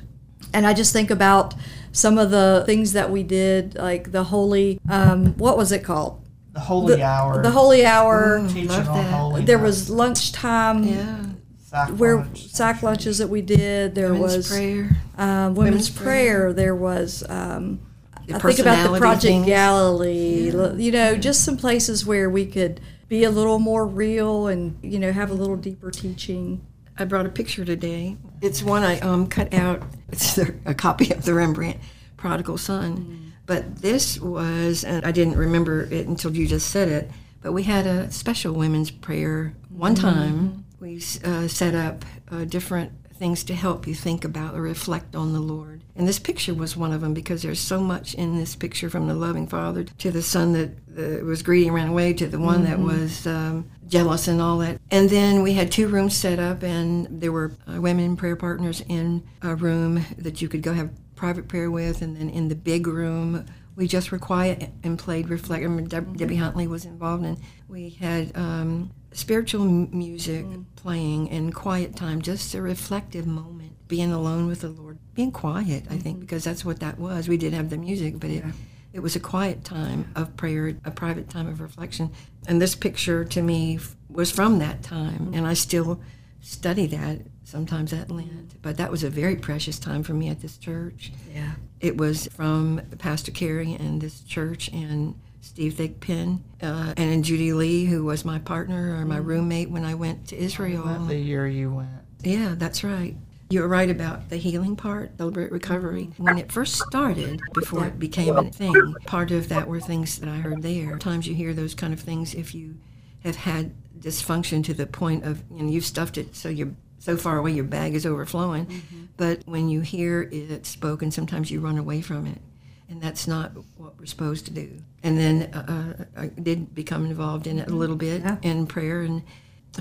And 0.52 0.66
I 0.66 0.74
just 0.74 0.92
think 0.92 1.10
about 1.10 1.54
some 1.92 2.18
of 2.18 2.30
the 2.30 2.62
things 2.66 2.92
that 2.92 3.10
we 3.10 3.22
did, 3.22 3.76
like 3.76 4.12
the 4.12 4.24
holy, 4.24 4.78
um, 4.90 5.32
what 5.38 5.56
was 5.56 5.72
it 5.72 5.82
called? 5.82 6.23
The 6.54 6.60
holy 6.60 6.96
The, 6.96 7.02
hour. 7.02 7.42
the 7.42 7.50
holy 7.50 7.84
hour. 7.84 8.46
teaching 8.48 8.68
love 8.68 8.88
on 8.88 8.96
that. 9.04 9.10
holy. 9.12 9.44
There 9.44 9.58
was 9.58 9.90
lunchtime. 9.90 10.84
Yeah. 10.84 11.16
sack 11.64 11.88
Where 11.90 12.16
lunch. 12.18 12.46
sack 12.48 12.82
lunches 12.82 13.18
that 13.18 13.28
we 13.28 13.42
did, 13.42 13.94
there 13.94 14.12
Women's 14.14 14.36
was 14.36 14.48
prayer. 14.48 14.96
um, 15.18 15.54
women's, 15.54 15.56
Women's 15.56 15.90
prayer. 15.90 16.04
prayer. 16.40 16.52
There 16.52 16.76
was, 16.76 17.24
um, 17.28 17.80
The 18.26 18.36
I 18.36 18.38
think 18.38 18.58
about 18.60 18.92
the 18.92 18.98
Project 18.98 19.22
things. 19.24 19.46
Galilee. 19.46 20.50
l- 20.54 20.80
You 20.80 20.92
know, 20.92 21.16
just 21.16 21.44
some 21.44 21.56
places 21.56 22.06
where 22.06 22.30
we 22.30 22.46
could 22.46 22.80
be 23.08 23.24
a 23.24 23.30
little 23.30 23.58
more 23.58 23.84
real 23.86 24.46
and 24.46 24.78
you 24.82 24.98
know 24.98 25.12
have 25.12 25.30
a 25.30 25.34
little 25.34 25.56
deeper 25.56 25.90
teaching. 25.90 26.64
I 26.96 27.04
brought 27.04 27.26
a 27.26 27.30
picture 27.30 27.64
today. 27.64 28.16
It's 28.40 28.62
one 28.62 28.84
I 28.84 29.00
um, 29.00 29.26
cut 29.26 29.52
out. 29.52 29.82
It's 30.12 30.38
a 30.64 30.74
copy 30.74 31.10
of 31.12 31.24
the 31.24 31.34
Rembrandt 31.34 31.78
Prodigal 32.16 32.56
Son. 32.58 33.23
But 33.46 33.76
this 33.82 34.18
was, 34.20 34.84
and 34.84 35.04
I 35.04 35.12
didn't 35.12 35.36
remember 35.36 35.82
it 35.82 36.06
until 36.06 36.34
you 36.34 36.46
just 36.46 36.70
said 36.70 36.88
it, 36.88 37.10
but 37.42 37.52
we 37.52 37.64
had 37.64 37.86
a 37.86 38.10
special 38.10 38.54
women's 38.54 38.90
prayer 38.90 39.54
one 39.68 39.94
time. 39.94 40.64
We 40.80 40.96
uh, 41.24 41.48
set 41.48 41.74
up 41.74 42.04
uh, 42.30 42.44
different 42.44 42.92
things 43.14 43.44
to 43.44 43.54
help 43.54 43.86
you 43.86 43.94
think 43.94 44.24
about 44.24 44.54
or 44.54 44.62
reflect 44.62 45.14
on 45.14 45.32
the 45.32 45.40
Lord. 45.40 45.82
And 45.96 46.08
this 46.08 46.18
picture 46.18 46.52
was 46.54 46.76
one 46.76 46.92
of 46.92 47.00
them 47.00 47.14
because 47.14 47.42
there's 47.42 47.60
so 47.60 47.80
much 47.80 48.14
in 48.14 48.36
this 48.36 48.56
picture 48.56 48.90
from 48.90 49.06
the 49.06 49.14
loving 49.14 49.46
father 49.46 49.84
to 49.84 50.10
the 50.10 50.22
son 50.22 50.52
that 50.52 50.70
uh, 50.98 51.24
was 51.24 51.42
greedy 51.42 51.66
and 51.66 51.74
ran 51.74 51.88
away 51.88 52.12
to 52.14 52.26
the 52.26 52.40
one 52.40 52.64
that 52.64 52.78
was 52.78 53.26
um, 53.26 53.70
jealous 53.86 54.26
and 54.26 54.40
all 54.40 54.58
that. 54.58 54.80
And 54.90 55.08
then 55.08 55.42
we 55.42 55.52
had 55.54 55.70
two 55.70 55.86
rooms 55.88 56.16
set 56.16 56.38
up, 56.38 56.62
and 56.62 57.06
there 57.08 57.32
were 57.32 57.52
uh, 57.72 57.80
women 57.80 58.16
prayer 58.16 58.36
partners 58.36 58.82
in 58.88 59.22
a 59.42 59.54
room 59.54 60.04
that 60.18 60.42
you 60.42 60.48
could 60.48 60.62
go 60.62 60.72
have 60.72 60.90
private 61.24 61.48
prayer 61.48 61.70
with, 61.70 62.02
and 62.02 62.18
then 62.18 62.28
in 62.28 62.48
the 62.48 62.54
big 62.54 62.86
room. 62.86 63.46
We 63.76 63.88
just 63.88 64.12
were 64.12 64.18
quiet 64.18 64.70
and 64.84 64.98
played 64.98 65.30
reflect. 65.30 65.64
I 65.64 65.68
mean, 65.68 65.86
Deb- 65.86 66.18
Debbie 66.18 66.34
mm-hmm. 66.34 66.44
Huntley 66.44 66.66
was 66.66 66.84
involved, 66.84 67.24
and 67.24 67.38
we 67.66 67.88
had 67.88 68.36
um, 68.36 68.90
spiritual 69.12 69.62
m- 69.62 69.88
music 69.90 70.44
mm. 70.44 70.64
playing 70.76 71.30
and 71.30 71.52
quiet 71.52 71.96
time, 71.96 72.20
just 72.20 72.54
a 72.54 72.60
reflective 72.60 73.26
moment, 73.26 73.72
being 73.88 74.12
alone 74.12 74.46
with 74.46 74.60
the 74.60 74.68
Lord, 74.68 74.98
being 75.14 75.32
quiet. 75.32 75.84
I 75.90 75.96
think 75.96 76.16
mm-hmm. 76.16 76.20
because 76.20 76.44
that's 76.44 76.62
what 76.62 76.80
that 76.80 76.98
was. 76.98 77.26
We 77.26 77.38
did 77.38 77.54
have 77.54 77.70
the 77.70 77.78
music, 77.78 78.20
but 78.20 78.28
it 78.30 78.44
it 78.92 79.00
was 79.00 79.16
a 79.16 79.20
quiet 79.20 79.64
time 79.64 80.12
of 80.14 80.36
prayer, 80.36 80.76
a 80.84 80.90
private 80.90 81.30
time 81.30 81.48
of 81.48 81.60
reflection. 81.60 82.12
And 82.46 82.60
this 82.60 82.76
picture 82.76 83.24
to 83.24 83.42
me 83.42 83.76
f- 83.76 83.96
was 84.08 84.30
from 84.30 84.58
that 84.58 84.82
time, 84.82 85.20
mm-hmm. 85.20 85.34
and 85.34 85.46
I 85.46 85.54
still 85.54 86.00
study 86.42 86.86
that 86.88 87.22
sometimes 87.54 87.92
at 87.92 88.10
Lent. 88.10 88.60
But 88.62 88.78
that 88.78 88.90
was 88.90 89.04
a 89.04 89.10
very 89.10 89.36
precious 89.36 89.78
time 89.78 90.02
for 90.02 90.12
me 90.12 90.28
at 90.28 90.40
this 90.40 90.58
church. 90.58 91.12
Yeah. 91.32 91.52
It 91.80 91.96
was 91.96 92.26
from 92.32 92.80
Pastor 92.98 93.30
Kerry 93.30 93.74
and 93.74 94.00
this 94.00 94.22
church 94.22 94.68
and 94.72 95.14
Steve 95.40 95.74
Thigpen 95.74 96.40
uh, 96.60 96.94
and 96.96 97.22
Judy 97.22 97.52
Lee, 97.52 97.84
who 97.84 98.04
was 98.04 98.24
my 98.24 98.40
partner 98.40 98.96
or 98.98 99.04
my 99.04 99.18
roommate 99.18 99.70
when 99.70 99.84
I 99.84 99.94
went 99.94 100.26
to 100.28 100.36
Israel. 100.36 100.82
the 101.06 101.14
year 101.14 101.46
you 101.46 101.72
went. 101.72 101.90
Yeah, 102.24 102.56
that's 102.58 102.82
right. 102.82 103.14
You're 103.50 103.68
right 103.68 103.90
about 103.90 104.30
the 104.30 104.36
healing 104.36 104.74
part, 104.74 105.16
celebrate 105.16 105.52
recovery. 105.52 106.10
When 106.16 106.38
it 106.38 106.50
first 106.50 106.74
started, 106.88 107.40
before 107.52 107.86
it 107.86 108.00
became 108.00 108.36
a 108.36 108.50
thing, 108.50 108.94
part 109.06 109.30
of 109.30 109.48
that 109.50 109.68
were 109.68 109.80
things 109.80 110.18
that 110.18 110.28
I 110.28 110.38
heard 110.38 110.62
there. 110.62 110.98
Times 110.98 111.28
you 111.28 111.36
hear 111.36 111.54
those 111.54 111.76
kind 111.76 111.92
of 111.92 112.00
things 112.00 112.34
if 112.34 112.52
you 112.52 112.74
have 113.22 113.36
had 113.36 113.74
dysfunction 114.00 114.64
to 114.64 114.74
the 114.74 114.86
point 114.86 115.24
of, 115.24 115.44
you 115.54 115.62
know, 115.62 115.70
you've 115.70 115.84
stuffed 115.84 116.18
it 116.18 116.34
so 116.34 116.48
you're 116.48 116.72
so 117.04 117.18
far 117.18 117.36
away 117.36 117.52
your 117.52 117.64
bag 117.64 117.94
is 117.94 118.06
overflowing. 118.06 118.64
Mm-hmm. 118.64 119.04
But 119.18 119.42
when 119.44 119.68
you 119.68 119.82
hear 119.82 120.22
it 120.32 120.64
spoken, 120.64 121.10
sometimes 121.10 121.50
you 121.50 121.60
run 121.60 121.76
away 121.76 122.00
from 122.00 122.26
it. 122.26 122.40
And 122.88 123.02
that's 123.02 123.26
not 123.26 123.52
what 123.76 123.98
we're 123.98 124.06
supposed 124.06 124.46
to 124.46 124.52
do. 124.52 124.82
And 125.02 125.18
then 125.18 125.50
uh, 125.52 125.92
uh 125.98 126.04
I 126.16 126.26
did 126.28 126.74
become 126.74 127.04
involved 127.04 127.46
in 127.46 127.58
it 127.58 127.62
a 127.62 127.66
mm-hmm. 127.66 127.76
little 127.76 127.96
bit 127.96 128.22
Yeah. 128.22 128.38
in 128.40 128.66
prayer 128.66 129.02
and 129.02 129.22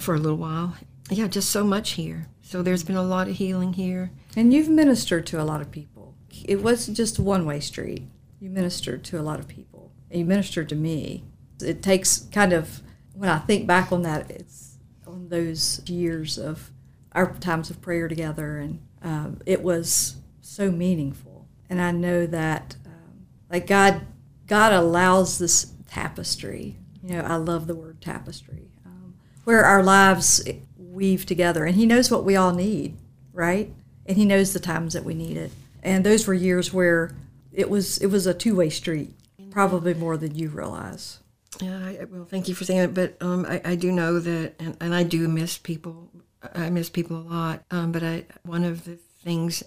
for 0.02 0.16
a 0.16 0.20
little 0.20 0.38
while. 0.38 0.76
Yeah, 1.10 1.28
just 1.28 1.50
so 1.50 1.64
much 1.64 1.92
here. 1.92 2.28
So 2.42 2.62
there's 2.62 2.84
been 2.84 2.98
a 2.98 3.04
lot 3.04 3.30
of 3.30 3.38
healing 3.38 3.74
here. 3.74 4.12
And 4.36 4.54
you've 4.54 4.70
ministered 4.70 5.26
to 5.28 5.42
a 5.42 5.46
lot 5.46 5.62
of 5.62 5.72
people. 5.72 6.16
It 6.44 6.62
wasn't 6.62 6.98
just 6.98 7.20
a 7.20 7.22
one 7.22 7.46
way 7.46 7.62
street. 7.62 8.04
You 8.42 8.50
ministered 8.50 9.06
to 9.06 9.20
a 9.20 9.24
lot 9.24 9.40
of 9.40 9.48
people. 9.48 9.94
You 10.12 10.26
ministered 10.26 10.68
to 10.70 10.76
me. 10.76 11.24
It 11.62 11.82
takes 11.82 12.28
kind 12.34 12.52
of, 12.52 12.82
when 13.14 13.30
I 13.30 13.40
think 13.40 13.66
back 13.66 13.94
on 13.94 14.02
that, 14.02 14.30
it's 14.30 14.78
on 15.08 15.30
those 15.30 15.82
years 15.88 16.38
of 16.38 16.73
our 17.16 17.34
times 17.36 17.70
of 17.70 17.82
prayer 17.82 18.08
together, 18.08 18.58
and 18.58 18.82
um, 19.02 19.42
it 19.46 19.62
was 19.62 20.18
so 20.42 20.72
meaningful. 20.72 21.48
And 21.70 21.82
I 21.82 21.92
know 21.92 22.26
that, 22.28 22.76
um, 22.86 23.26
like, 23.50 23.68
God, 23.68 24.02
God 24.48 24.74
allows 24.74 25.40
this 25.40 25.72
tapestry. 25.88 26.78
You 27.04 27.16
know, 27.16 27.22
I 27.22 27.36
love 27.36 27.68
the 27.68 27.76
word 27.76 28.02
tapestry, 28.02 28.72
um, 28.86 29.16
where 29.44 29.66
our 29.66 29.84
lives 29.84 30.44
weave 30.78 31.26
together, 31.26 31.66
and 31.66 31.76
He 31.76 31.86
knows 31.86 32.12
what 32.12 32.24
we 32.24 32.36
all 32.36 32.54
need, 32.54 32.98
right? 33.32 33.74
And 34.06 34.18
He 34.18 34.26
knows 34.26 34.54
the 34.54 34.60
times 34.60 34.94
that 34.94 35.04
we 35.04 35.14
need 35.14 35.38
it. 35.38 35.52
And 35.82 36.06
those 36.06 36.28
were 36.28 36.34
years 36.34 36.74
where 36.74 37.16
it 37.52 37.70
was 37.70 37.98
it 38.00 38.08
was 38.08 38.26
a 38.26 38.34
two 38.34 38.56
way 38.56 38.70
street, 38.70 39.14
probably 39.52 39.94
more 39.94 40.18
than 40.18 40.36
you 40.36 40.50
realize. 40.50 41.20
Yeah, 41.62 41.78
I, 41.78 42.06
well, 42.10 42.26
thank 42.26 42.48
you 42.48 42.56
for 42.56 42.66
saying 42.66 42.80
it. 42.80 42.94
But 42.94 43.18
um, 43.22 43.46
I, 43.48 43.62
I 43.64 43.76
do 43.76 43.92
know 43.92 44.20
that, 44.20 44.56
and, 44.60 44.76
and 44.82 44.96
I 44.96 45.04
do 45.04 45.28
miss 45.28 45.58
people. 45.58 46.10
I 46.54 46.70
miss 46.70 46.90
people 46.90 47.18
a 47.18 47.28
lot. 47.28 47.64
Um, 47.72 47.92
but 47.92 48.04
I, 48.04 48.26
one 48.44 48.64
of 48.64 48.86
the 48.86 48.96
things, 49.24 49.64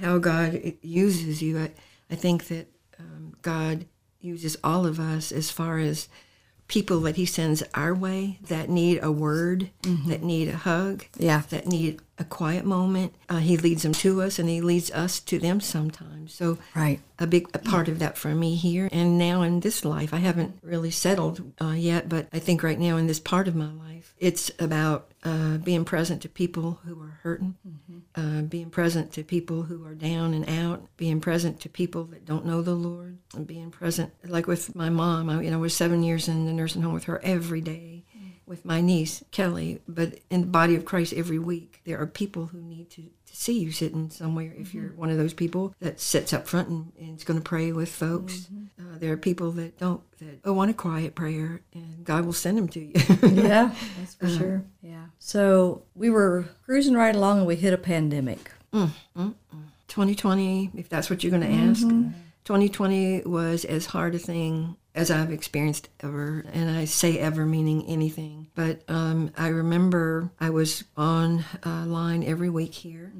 how 0.00 0.18
God 0.18 0.60
uses 0.82 1.42
you, 1.42 1.58
I, 1.58 1.70
I 2.10 2.14
think 2.14 2.48
that 2.48 2.66
um, 2.98 3.34
God 3.42 3.86
uses 4.20 4.56
all 4.64 4.86
of 4.86 4.98
us 4.98 5.30
as 5.32 5.50
far 5.50 5.78
as 5.78 6.08
people 6.68 6.98
that 7.02 7.14
He 7.14 7.26
sends 7.26 7.62
our 7.74 7.94
way 7.94 8.38
that 8.48 8.68
need 8.68 8.98
a 9.00 9.12
word, 9.12 9.70
that 10.08 10.22
need 10.24 10.48
a 10.48 10.56
hug, 10.56 11.04
Yeah. 11.16 11.42
that 11.50 11.66
need 11.68 12.00
a 12.18 12.24
quiet 12.24 12.64
moment. 12.64 13.14
Uh, 13.28 13.36
he 13.38 13.56
leads 13.56 13.82
them 13.84 13.92
to 13.92 14.20
us, 14.22 14.40
and 14.40 14.48
He 14.48 14.60
leads 14.60 14.90
us 14.90 15.20
to 15.20 15.38
them 15.38 15.60
sometimes. 15.60 16.34
So 16.34 16.58
Right. 16.74 16.98
a 17.20 17.26
big 17.28 17.46
a 17.54 17.60
part 17.60 17.86
of 17.86 18.00
that 18.00 18.18
for 18.18 18.34
me 18.34 18.56
here 18.56 18.88
and 18.90 19.16
now 19.16 19.42
in 19.42 19.60
this 19.60 19.84
life. 19.84 20.12
I 20.12 20.16
haven't 20.18 20.58
really 20.62 20.90
settled 20.90 21.52
uh, 21.60 21.74
yet, 21.76 22.08
but 22.08 22.26
I 22.32 22.40
think 22.40 22.64
right 22.64 22.80
now 22.80 22.96
in 22.96 23.06
this 23.06 23.20
part 23.20 23.46
of 23.46 23.54
my 23.54 23.70
life, 23.70 24.14
it's 24.18 24.50
about 24.58 25.08
uh, 25.26 25.58
being 25.58 25.84
present 25.84 26.22
to 26.22 26.28
people 26.28 26.78
who 26.84 27.02
are 27.02 27.18
hurting, 27.24 27.56
uh, 28.14 28.42
being 28.42 28.70
present 28.70 29.12
to 29.12 29.24
people 29.24 29.64
who 29.64 29.84
are 29.84 29.94
down 29.94 30.32
and 30.32 30.48
out, 30.48 30.86
being 30.96 31.20
present 31.20 31.58
to 31.60 31.68
people 31.68 32.04
that 32.04 32.24
don't 32.24 32.46
know 32.46 32.62
the 32.62 32.74
Lord, 32.74 33.18
and 33.34 33.44
being 33.44 33.72
present. 33.72 34.12
Like 34.24 34.46
with 34.46 34.76
my 34.76 34.88
mom, 34.88 35.28
I, 35.28 35.42
you 35.42 35.50
know, 35.50 35.56
I 35.58 35.60
was 35.60 35.74
seven 35.74 36.04
years 36.04 36.28
in 36.28 36.46
the 36.46 36.52
nursing 36.52 36.82
home 36.82 36.94
with 36.94 37.04
her 37.04 37.20
every 37.24 37.60
day 37.60 37.95
with 38.46 38.64
my 38.64 38.80
niece 38.80 39.24
Kelly, 39.32 39.80
but 39.88 40.20
in 40.30 40.42
the 40.42 40.46
body 40.46 40.74
of 40.76 40.84
Christ 40.84 41.12
every 41.12 41.38
week, 41.38 41.80
there 41.84 42.00
are 42.00 42.06
people 42.06 42.46
who 42.46 42.60
need 42.62 42.90
to, 42.90 43.02
to 43.02 43.36
see 43.36 43.58
you 43.58 43.72
sitting 43.72 44.08
somewhere. 44.10 44.54
If 44.56 44.72
you're 44.72 44.90
mm-hmm. 44.90 45.00
one 45.00 45.10
of 45.10 45.18
those 45.18 45.34
people 45.34 45.74
that 45.80 46.00
sits 46.00 46.32
up 46.32 46.46
front 46.46 46.68
and, 46.68 46.92
and 46.98 47.18
is 47.18 47.24
going 47.24 47.38
to 47.38 47.44
pray 47.44 47.72
with 47.72 47.88
folks, 47.88 48.48
mm-hmm. 48.52 48.94
uh, 48.94 48.98
there 48.98 49.12
are 49.12 49.16
people 49.16 49.50
that 49.52 49.78
don't 49.78 50.00
that 50.18 50.40
oh, 50.44 50.52
want 50.52 50.70
a 50.70 50.74
quiet 50.74 51.14
prayer, 51.14 51.60
and 51.74 52.04
God 52.04 52.24
will 52.24 52.32
send 52.32 52.56
them 52.56 52.68
to 52.68 52.80
you. 52.80 52.92
Yeah, 53.22 53.74
that's 53.98 54.14
for 54.14 54.26
uh-huh. 54.26 54.38
sure. 54.38 54.64
Yeah. 54.80 55.06
So 55.18 55.82
we 55.94 56.08
were 56.08 56.46
cruising 56.64 56.94
right 56.94 57.14
along 57.14 57.38
and 57.38 57.46
we 57.46 57.56
hit 57.56 57.74
a 57.74 57.78
pandemic. 57.78 58.50
Mm, 58.72 58.90
mm, 59.16 59.34
mm. 59.54 59.62
2020, 59.88 60.70
if 60.74 60.88
that's 60.88 61.08
what 61.08 61.22
you're 61.22 61.30
going 61.30 61.42
to 61.42 61.48
mm-hmm. 61.48 61.70
ask, 61.70 61.82
2020 62.44 63.22
was 63.22 63.64
as 63.64 63.86
hard 63.86 64.14
a 64.14 64.18
thing 64.18 64.76
as 64.96 65.10
I've 65.10 65.30
experienced 65.30 65.88
ever. 66.00 66.44
And 66.52 66.68
I 66.70 66.86
say 66.86 67.18
ever 67.18 67.46
meaning 67.46 67.84
anything. 67.86 68.48
But 68.56 68.82
um, 68.88 69.30
I 69.36 69.48
remember 69.48 70.30
I 70.40 70.50
was 70.50 70.82
on 70.96 71.44
uh, 71.64 71.84
line 71.86 72.24
every 72.24 72.50
week 72.50 72.74
here. 72.74 73.12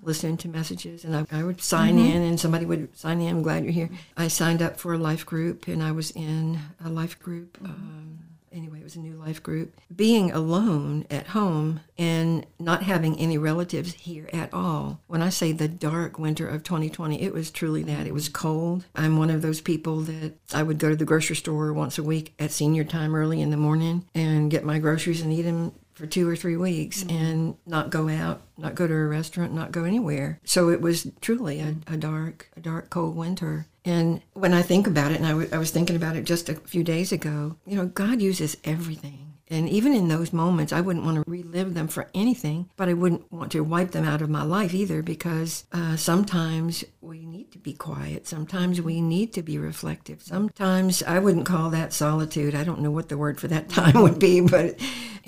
Listening 0.00 0.36
to 0.38 0.48
messages, 0.48 1.04
and 1.04 1.14
I, 1.14 1.26
I 1.30 1.42
would 1.42 1.60
sign 1.60 1.98
in, 1.98 2.22
and 2.22 2.38
somebody 2.40 2.64
would 2.64 2.96
sign 2.96 3.20
in. 3.20 3.28
I'm 3.28 3.42
glad 3.42 3.64
you're 3.64 3.72
here. 3.72 3.90
I 4.16 4.28
signed 4.28 4.62
up 4.62 4.78
for 4.78 4.94
a 4.94 4.96
life 4.96 5.26
group, 5.26 5.66
and 5.66 5.82
I 5.82 5.90
was 5.90 6.12
in 6.12 6.60
a 6.82 6.88
life 6.88 7.18
group. 7.18 7.58
Um, 7.62 8.20
anyway, 8.52 8.80
it 8.80 8.84
was 8.84 8.96
a 8.96 9.00
new 9.00 9.14
life 9.14 9.42
group. 9.42 9.74
Being 9.94 10.30
alone 10.30 11.06
at 11.10 11.28
home 11.28 11.80
and 11.96 12.46
not 12.58 12.82
having 12.82 13.18
any 13.18 13.38
relatives 13.38 13.94
here 13.94 14.28
at 14.32 14.52
all. 14.52 15.00
When 15.06 15.22
I 15.22 15.28
say 15.28 15.52
the 15.52 15.68
dark 15.68 16.18
winter 16.18 16.48
of 16.48 16.62
2020, 16.62 17.20
it 17.20 17.32
was 17.32 17.50
truly 17.50 17.82
that. 17.84 18.06
It 18.06 18.14
was 18.14 18.28
cold. 18.28 18.84
I'm 18.94 19.16
one 19.18 19.30
of 19.30 19.42
those 19.42 19.60
people 19.60 20.00
that 20.02 20.34
I 20.52 20.62
would 20.62 20.78
go 20.78 20.90
to 20.90 20.96
the 20.96 21.04
grocery 21.04 21.36
store 21.36 21.72
once 21.72 21.98
a 21.98 22.02
week 22.02 22.34
at 22.38 22.50
senior 22.50 22.84
time 22.84 23.14
early 23.14 23.40
in 23.40 23.50
the 23.50 23.56
morning 23.56 24.04
and 24.14 24.50
get 24.50 24.64
my 24.64 24.78
groceries 24.78 25.22
and 25.22 25.32
eat 25.32 25.42
them 25.42 25.72
for 25.98 26.06
two 26.06 26.28
or 26.28 26.36
three 26.36 26.56
weeks 26.56 27.02
mm-hmm. 27.02 27.16
and 27.16 27.56
not 27.66 27.90
go 27.90 28.08
out, 28.08 28.42
not 28.56 28.76
go 28.76 28.86
to 28.86 28.94
a 28.94 29.06
restaurant, 29.06 29.52
not 29.52 29.72
go 29.72 29.82
anywhere. 29.82 30.38
So 30.44 30.70
it 30.70 30.80
was 30.80 31.10
truly 31.20 31.58
a, 31.58 31.74
a 31.88 31.96
dark, 31.96 32.48
a 32.56 32.60
dark, 32.60 32.88
cold 32.88 33.16
winter. 33.16 33.66
And 33.88 34.20
when 34.34 34.52
I 34.52 34.60
think 34.60 34.86
about 34.86 35.12
it, 35.12 35.16
and 35.16 35.24
I, 35.26 35.30
w- 35.30 35.48
I 35.50 35.56
was 35.56 35.70
thinking 35.70 35.96
about 35.96 36.14
it 36.14 36.24
just 36.24 36.50
a 36.50 36.56
few 36.56 36.84
days 36.84 37.10
ago, 37.10 37.56
you 37.66 37.74
know, 37.74 37.86
God 37.86 38.20
uses 38.20 38.58
everything. 38.62 39.27
And 39.50 39.68
even 39.68 39.92
in 39.92 40.08
those 40.08 40.32
moments, 40.32 40.72
I 40.72 40.80
wouldn't 40.80 41.04
want 41.04 41.16
to 41.16 41.30
relive 41.30 41.74
them 41.74 41.88
for 41.88 42.08
anything, 42.14 42.70
but 42.76 42.88
I 42.88 42.94
wouldn't 42.94 43.30
want 43.32 43.52
to 43.52 43.64
wipe 43.64 43.92
them 43.92 44.04
out 44.04 44.22
of 44.22 44.30
my 44.30 44.42
life 44.42 44.74
either 44.74 45.02
because 45.02 45.64
uh, 45.72 45.96
sometimes 45.96 46.84
we 47.00 47.24
need 47.26 47.52
to 47.52 47.58
be 47.58 47.72
quiet. 47.72 48.26
Sometimes 48.26 48.80
we 48.80 49.00
need 49.00 49.32
to 49.34 49.42
be 49.42 49.58
reflective. 49.58 50.22
Sometimes 50.22 51.02
I 51.02 51.18
wouldn't 51.18 51.46
call 51.46 51.70
that 51.70 51.92
solitude. 51.92 52.54
I 52.54 52.64
don't 52.64 52.80
know 52.80 52.90
what 52.90 53.08
the 53.08 53.18
word 53.18 53.40
for 53.40 53.48
that 53.48 53.68
time 53.78 54.02
would 54.02 54.18
be, 54.18 54.40
but 54.40 54.78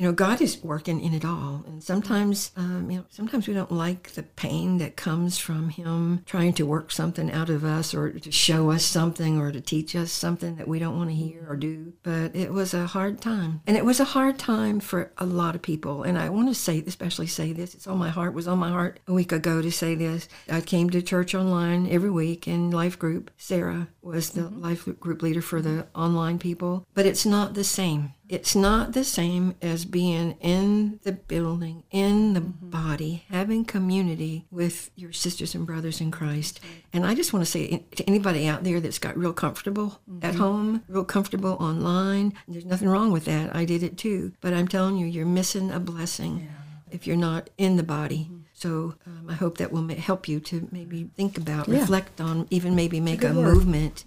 you 0.00 0.06
know, 0.06 0.12
God 0.12 0.40
is 0.40 0.64
working 0.64 1.02
in 1.02 1.12
it 1.12 1.26
all. 1.26 1.62
And 1.66 1.84
sometimes, 1.84 2.52
um, 2.56 2.90
you 2.90 2.96
know, 2.96 3.04
sometimes 3.10 3.46
we 3.46 3.52
don't 3.52 3.70
like 3.70 4.12
the 4.12 4.22
pain 4.22 4.78
that 4.78 4.96
comes 4.96 5.36
from 5.36 5.68
Him 5.68 6.22
trying 6.24 6.54
to 6.54 6.64
work 6.64 6.90
something 6.90 7.30
out 7.30 7.50
of 7.50 7.64
us 7.64 7.92
or 7.92 8.10
to 8.10 8.32
show 8.32 8.70
us 8.70 8.82
something 8.82 9.38
or 9.38 9.52
to 9.52 9.60
teach 9.60 9.94
us 9.94 10.10
something 10.10 10.56
that 10.56 10.66
we 10.66 10.78
don't 10.78 10.96
want 10.96 11.10
to 11.10 11.16
hear 11.16 11.44
or 11.46 11.54
do. 11.54 11.92
But 12.02 12.34
it 12.34 12.50
was 12.50 12.72
a 12.72 12.86
hard 12.86 13.20
time. 13.20 13.60
And 13.66 13.76
it 13.76 13.84
was 13.84 14.00
a 14.00 14.04
hard 14.10 14.40
time 14.40 14.80
for 14.80 15.12
a 15.18 15.24
lot 15.24 15.54
of 15.54 15.62
people. 15.62 16.02
And 16.02 16.18
I 16.18 16.30
want 16.30 16.48
to 16.48 16.54
say, 16.54 16.82
especially 16.84 17.28
say 17.28 17.52
this, 17.52 17.74
it's 17.74 17.86
on 17.86 17.96
my 17.96 18.08
heart, 18.08 18.34
was 18.34 18.48
on 18.48 18.58
my 18.58 18.68
heart 18.68 18.98
a 19.06 19.12
week 19.12 19.30
ago 19.30 19.62
to 19.62 19.70
say 19.70 19.94
this. 19.94 20.28
I 20.50 20.60
came 20.60 20.90
to 20.90 21.00
church 21.00 21.32
online 21.32 21.88
every 21.88 22.10
week 22.10 22.48
in 22.48 22.72
life 22.72 22.98
group. 22.98 23.30
Sarah 23.36 23.86
was 24.02 24.30
the 24.30 24.42
mm-hmm. 24.42 24.62
life 24.62 24.88
group 24.98 25.22
leader 25.22 25.40
for 25.40 25.62
the 25.62 25.86
online 25.94 26.40
people, 26.40 26.84
but 26.92 27.06
it's 27.06 27.24
not 27.24 27.54
the 27.54 27.62
same. 27.62 28.12
It's 28.30 28.54
not 28.54 28.92
the 28.92 29.02
same 29.02 29.56
as 29.60 29.84
being 29.84 30.36
in 30.40 31.00
the 31.02 31.10
building, 31.10 31.82
in 31.90 32.34
the 32.34 32.40
mm-hmm. 32.40 32.70
body, 32.70 33.24
having 33.28 33.64
community 33.64 34.46
with 34.52 34.92
your 34.94 35.12
sisters 35.12 35.52
and 35.56 35.66
brothers 35.66 36.00
in 36.00 36.12
Christ. 36.12 36.60
And 36.92 37.04
I 37.04 37.16
just 37.16 37.32
want 37.32 37.44
to 37.44 37.50
say 37.50 37.84
to 37.96 38.04
anybody 38.04 38.46
out 38.46 38.62
there 38.62 38.78
that's 38.78 39.00
got 39.00 39.18
real 39.18 39.32
comfortable 39.32 40.00
at 40.22 40.34
mm-hmm. 40.34 40.40
home, 40.40 40.82
real 40.86 41.04
comfortable 41.04 41.56
online, 41.60 42.32
there's 42.46 42.64
nothing 42.64 42.88
wrong 42.88 43.10
with 43.10 43.24
that. 43.24 43.54
I 43.54 43.64
did 43.64 43.82
it 43.82 43.98
too. 43.98 44.32
But 44.40 44.54
I'm 44.54 44.68
telling 44.68 44.96
you, 44.96 45.06
you're 45.06 45.26
missing 45.26 45.72
a 45.72 45.80
blessing 45.80 46.48
if 46.92 47.08
you're 47.08 47.16
not 47.16 47.50
in 47.58 47.76
the 47.76 47.82
body. 47.82 48.28
Mm-hmm. 48.30 48.36
So 48.52 48.94
um, 49.06 49.26
I 49.28 49.32
hope 49.34 49.58
that 49.58 49.72
will 49.72 49.82
ma- 49.82 49.94
help 49.94 50.28
you 50.28 50.38
to 50.38 50.68
maybe 50.70 51.10
think 51.16 51.36
about, 51.36 51.66
Yeah. 51.66 51.80
reflect 51.80 52.20
on, 52.20 52.46
even 52.50 52.76
maybe 52.76 53.00
make 53.00 53.24
a, 53.24 53.32
word. 53.32 53.54
movement. 53.54 54.04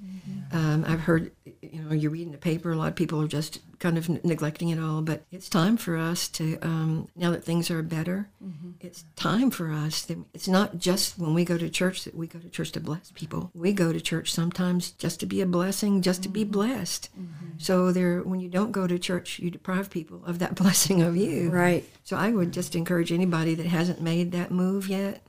Um, 0.54 0.86
I've 0.88 1.02
heard, 1.02 1.32
you 1.62 1.82
know, 1.82 1.94
you 1.94 2.10
read 2.12 2.28
in 2.28 2.32
the 2.32 2.38
paper. 2.38 2.72
A 2.72 2.76
lot 2.76 2.88
of 2.90 2.96
people 2.96 3.20
are 3.22 3.28
just 3.28 3.60
kind 3.80 3.98
of 3.98 4.08
n- 4.10 4.22
neglecting 4.24 4.70
it 4.70 4.80
all. 4.80 5.02
But 5.02 5.24
it's 5.32 5.50
time 5.50 5.78
for 5.78 5.98
us 5.98 6.28
to, 6.30 6.60
um, 6.62 7.08
now 7.16 7.32
that 7.32 7.44
things 7.44 7.72
are 7.72 7.82
better, 7.82 8.30
it's 8.80 9.04
time 9.16 9.50
for 9.50 9.72
us. 9.72 10.04
To, 10.06 10.26
it's 10.34 10.48
not 10.48 10.78
just 10.78 11.18
when 11.18 11.34
we 11.34 11.44
go 11.44 11.58
to 11.58 11.70
church 11.70 12.04
that 12.04 12.14
we 12.16 12.28
go 12.28 12.38
to 12.40 12.50
church 12.50 12.72
to 12.74 12.80
bless 12.80 13.12
people. 13.12 13.50
We 13.56 13.74
go 13.74 13.92
to 13.92 14.00
church 14.00 14.32
sometimes 14.32 14.92
just 14.92 15.20
to 15.22 15.26
be 15.26 15.42
a 15.42 15.46
blessing, 15.46 16.02
just 16.02 16.22
to 16.24 16.30
be 16.30 16.44
blessed. 16.44 17.10
So 17.58 17.92
there, 17.92 18.22
when 18.22 18.40
you 18.40 18.50
don't 18.50 18.72
go 18.72 18.86
to 18.86 19.00
church, 19.00 19.40
you 19.40 19.50
deprive 19.50 19.90
people 19.90 20.22
of 20.26 20.40
that 20.40 20.54
blessing 20.62 21.02
of 21.02 21.18
you. 21.18 21.50
Right. 21.50 21.84
So 22.04 22.16
I 22.16 22.32
would 22.32 22.52
just 22.52 22.76
encourage 22.76 23.12
anybody 23.12 23.56
that 23.56 23.66
hasn't 23.66 24.02
made 24.02 24.32
that 24.34 24.52
move 24.52 24.88
yet 24.88 25.22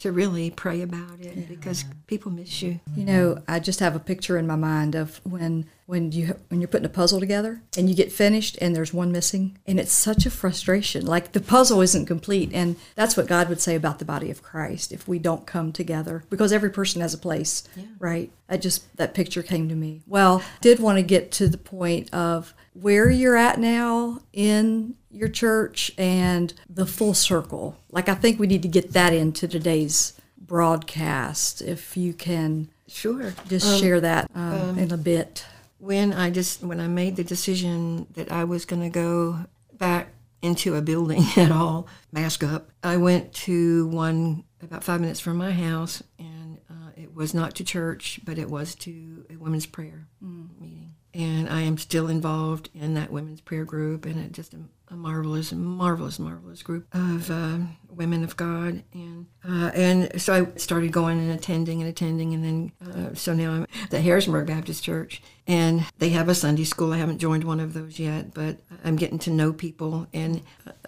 to 0.00 0.12
really 0.12 0.50
pray 0.50 0.82
about 0.82 1.20
it 1.20 1.48
because 1.48 1.84
people 2.06 2.30
miss 2.30 2.62
you. 2.62 2.80
You 2.94 3.04
know, 3.04 3.42
I 3.48 3.58
just 3.58 3.80
have 3.80 3.96
a 3.96 4.00
picture 4.00 4.38
in 4.38 4.46
my 4.46 4.56
mind 4.56 4.94
of 4.94 5.20
when 5.24 5.66
when 5.88 6.12
you 6.12 6.34
when 6.48 6.60
you're 6.60 6.68
putting 6.68 6.84
a 6.84 6.88
puzzle 6.90 7.18
together 7.18 7.62
and 7.74 7.88
you 7.88 7.96
get 7.96 8.12
finished 8.12 8.58
and 8.60 8.76
there's 8.76 8.92
one 8.92 9.10
missing 9.10 9.56
and 9.66 9.80
it's 9.80 9.90
such 9.90 10.26
a 10.26 10.30
frustration. 10.30 11.06
Like 11.06 11.32
the 11.32 11.40
puzzle 11.40 11.80
isn't 11.80 12.04
complete 12.04 12.50
and 12.52 12.76
that's 12.94 13.16
what 13.16 13.26
God 13.26 13.48
would 13.48 13.62
say 13.62 13.74
about 13.74 13.98
the 13.98 14.04
body 14.04 14.30
of 14.30 14.42
Christ 14.42 14.92
if 14.92 15.08
we 15.08 15.18
don't 15.18 15.46
come 15.46 15.72
together 15.72 16.24
because 16.28 16.52
every 16.52 16.68
person 16.68 17.00
has 17.00 17.14
a 17.14 17.18
place, 17.18 17.64
right? 17.98 18.30
I 18.50 18.58
just 18.58 18.94
that 18.98 19.14
picture 19.14 19.42
came 19.42 19.66
to 19.70 19.74
me. 19.74 20.02
Well, 20.06 20.42
did 20.60 20.78
want 20.78 20.98
to 20.98 21.02
get 21.02 21.32
to 21.32 21.48
the 21.48 21.56
point 21.56 22.12
of 22.12 22.52
where 22.74 23.08
you're 23.08 23.36
at 23.38 23.58
now 23.58 24.20
in 24.34 24.94
your 25.10 25.28
church 25.30 25.90
and 25.96 26.52
the 26.68 26.84
full 26.84 27.14
circle. 27.14 27.78
Like 27.90 28.10
I 28.10 28.14
think 28.14 28.38
we 28.38 28.46
need 28.46 28.60
to 28.60 28.68
get 28.68 28.92
that 28.92 29.14
into 29.14 29.48
today's 29.48 30.12
broadcast 30.36 31.62
if 31.62 31.96
you 31.96 32.12
can 32.12 32.68
Sure. 32.88 33.32
just 33.48 33.80
share 33.80 34.00
that 34.02 34.30
um, 34.34 34.78
in 34.78 34.92
a 34.92 34.98
bit. 34.98 35.46
When 35.78 36.12
I 36.12 36.30
just 36.30 36.62
when 36.62 36.80
I 36.80 36.88
made 36.88 37.16
the 37.16 37.24
decision 37.24 38.06
that 38.14 38.32
I 38.32 38.44
was 38.44 38.64
going 38.64 38.82
to 38.82 38.90
go 38.90 39.46
back 39.72 40.08
into 40.42 40.74
a 40.74 40.82
building 40.82 41.24
at 41.36 41.50
all, 41.50 41.86
mask 42.12 42.42
up, 42.42 42.70
I 42.82 42.96
went 42.96 43.32
to 43.34 43.86
one 43.88 44.44
about 44.62 44.84
five 44.84 45.00
minutes 45.00 45.20
from 45.20 45.36
my 45.36 45.52
house, 45.52 46.02
and 46.18 46.58
uh, 46.70 46.90
it 46.96 47.14
was 47.14 47.32
not 47.34 47.54
to 47.56 47.64
church, 47.64 48.20
but 48.24 48.38
it 48.38 48.50
was 48.50 48.74
to 48.76 49.24
a 49.30 49.36
women's 49.36 49.66
prayer 49.66 50.08
meeting. 50.20 50.94
And 51.14 51.48
I 51.48 51.62
am 51.62 51.78
still 51.78 52.08
involved 52.08 52.68
in 52.74 52.94
that 52.94 53.10
women's 53.10 53.40
prayer 53.40 53.64
group, 53.64 54.04
and 54.04 54.20
it's 54.20 54.36
just 54.36 54.54
a, 54.54 54.58
a 54.88 54.96
marvelous, 54.96 55.52
marvelous, 55.52 56.18
marvelous 56.18 56.62
group 56.62 56.86
of 56.92 57.30
uh, 57.30 57.58
women 57.98 58.24
of 58.24 58.36
God. 58.36 58.82
And 58.94 59.26
uh, 59.46 59.70
and 59.74 60.20
so 60.20 60.32
I 60.32 60.58
started 60.58 60.92
going 60.92 61.18
and 61.18 61.30
attending 61.30 61.80
and 61.82 61.90
attending, 61.90 62.32
and 62.32 62.44
then 62.44 62.72
uh, 62.86 63.14
so 63.14 63.34
now 63.34 63.50
I'm 63.50 63.66
at 63.82 63.90
the 63.90 64.00
Harrisonburg 64.00 64.46
Baptist 64.46 64.82
Church, 64.82 65.20
and 65.46 65.84
they 65.98 66.10
have 66.10 66.28
a 66.28 66.34
Sunday 66.34 66.64
school. 66.64 66.92
I 66.92 66.98
haven't 66.98 67.18
joined 67.18 67.44
one 67.44 67.60
of 67.60 67.74
those 67.74 67.98
yet, 67.98 68.32
but 68.32 68.58
I'm 68.84 68.96
getting 68.96 69.18
to 69.20 69.30
know 69.30 69.52
people, 69.52 70.06
and 70.14 70.42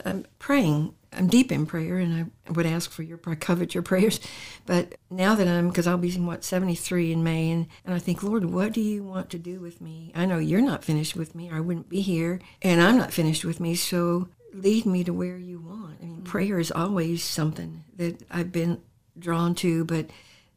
I'm 0.05 0.27
praying 0.38 0.94
I'm 1.12 1.27
deep 1.27 1.51
in 1.51 1.66
prayer, 1.66 1.99
and 1.99 2.14
I 2.49 2.53
would 2.53 2.66
ask 2.66 2.90
for 2.90 3.03
your, 3.03 3.18
I 3.27 3.35
covet 3.35 3.75
your 3.75 3.83
prayers. 3.83 4.20
But 4.66 4.94
now 5.11 5.35
that 5.35 5.49
I'm, 5.49 5.68
because 5.68 5.87
I'll 5.87 5.99
be 5.99 6.14
in 6.14 6.27
what 6.27 6.44
73 6.44 7.12
in 7.12 7.25
May, 7.25 7.51
and, 7.51 7.66
and 7.85 7.94
I 7.94 7.99
think, 7.99 8.23
Lord, 8.23 8.44
what 8.44 8.73
do 8.73 8.81
you 8.81 9.03
want 9.03 9.29
to 9.31 9.38
do 9.38 9.59
with 9.59 9.81
me? 9.81 10.12
I 10.14 10.27
know 10.27 10.38
you're 10.38 10.61
not 10.61 10.85
finished 10.85 11.16
with 11.16 11.35
me, 11.35 11.51
or 11.51 11.57
I 11.57 11.61
wouldn't 11.61 11.88
be 11.88 12.01
here, 12.01 12.40
and 12.62 12.81
I'm 12.81 12.96
not 12.96 13.12
finished 13.12 13.44
with 13.44 13.59
me. 13.59 13.75
So 13.75 14.29
lead 14.52 14.86
me 14.86 15.04
to 15.04 15.12
where 15.12 15.36
you 15.36 15.60
want. 15.60 15.98
I 16.02 16.06
mean, 16.06 16.22
prayer 16.22 16.58
is 16.58 16.70
always 16.70 17.22
something 17.22 17.84
that 17.96 18.22
I've 18.30 18.52
been 18.52 18.80
drawn 19.18 19.54
to, 19.56 19.84
but 19.84 20.06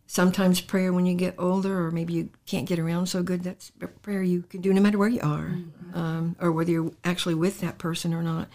sometimes 0.08 0.62
prayer 0.62 0.94
when 0.94 1.06
you 1.06 1.16
get 1.16 1.36
older, 1.38 1.86
or 1.86 1.92
maybe 1.92 2.14
you 2.14 2.30
can't 2.46 2.68
get 2.68 2.80
around 2.80 3.08
so 3.08 3.24
good, 3.24 3.44
that's 3.44 3.72
a 3.82 3.88
prayer 3.88 4.24
you 4.24 4.44
can 4.44 4.62
do 4.62 4.74
no 4.74 4.82
matter 4.82 4.98
where 4.98 5.10
you 5.10 5.22
are, 5.22 5.58
um, 5.94 6.36
or 6.40 6.52
whether 6.52 6.72
you're 6.72 6.92
actually 7.04 7.36
with 7.36 7.62
that 7.62 7.78
person 7.78 8.14
or 8.14 8.22
not. 8.24 8.48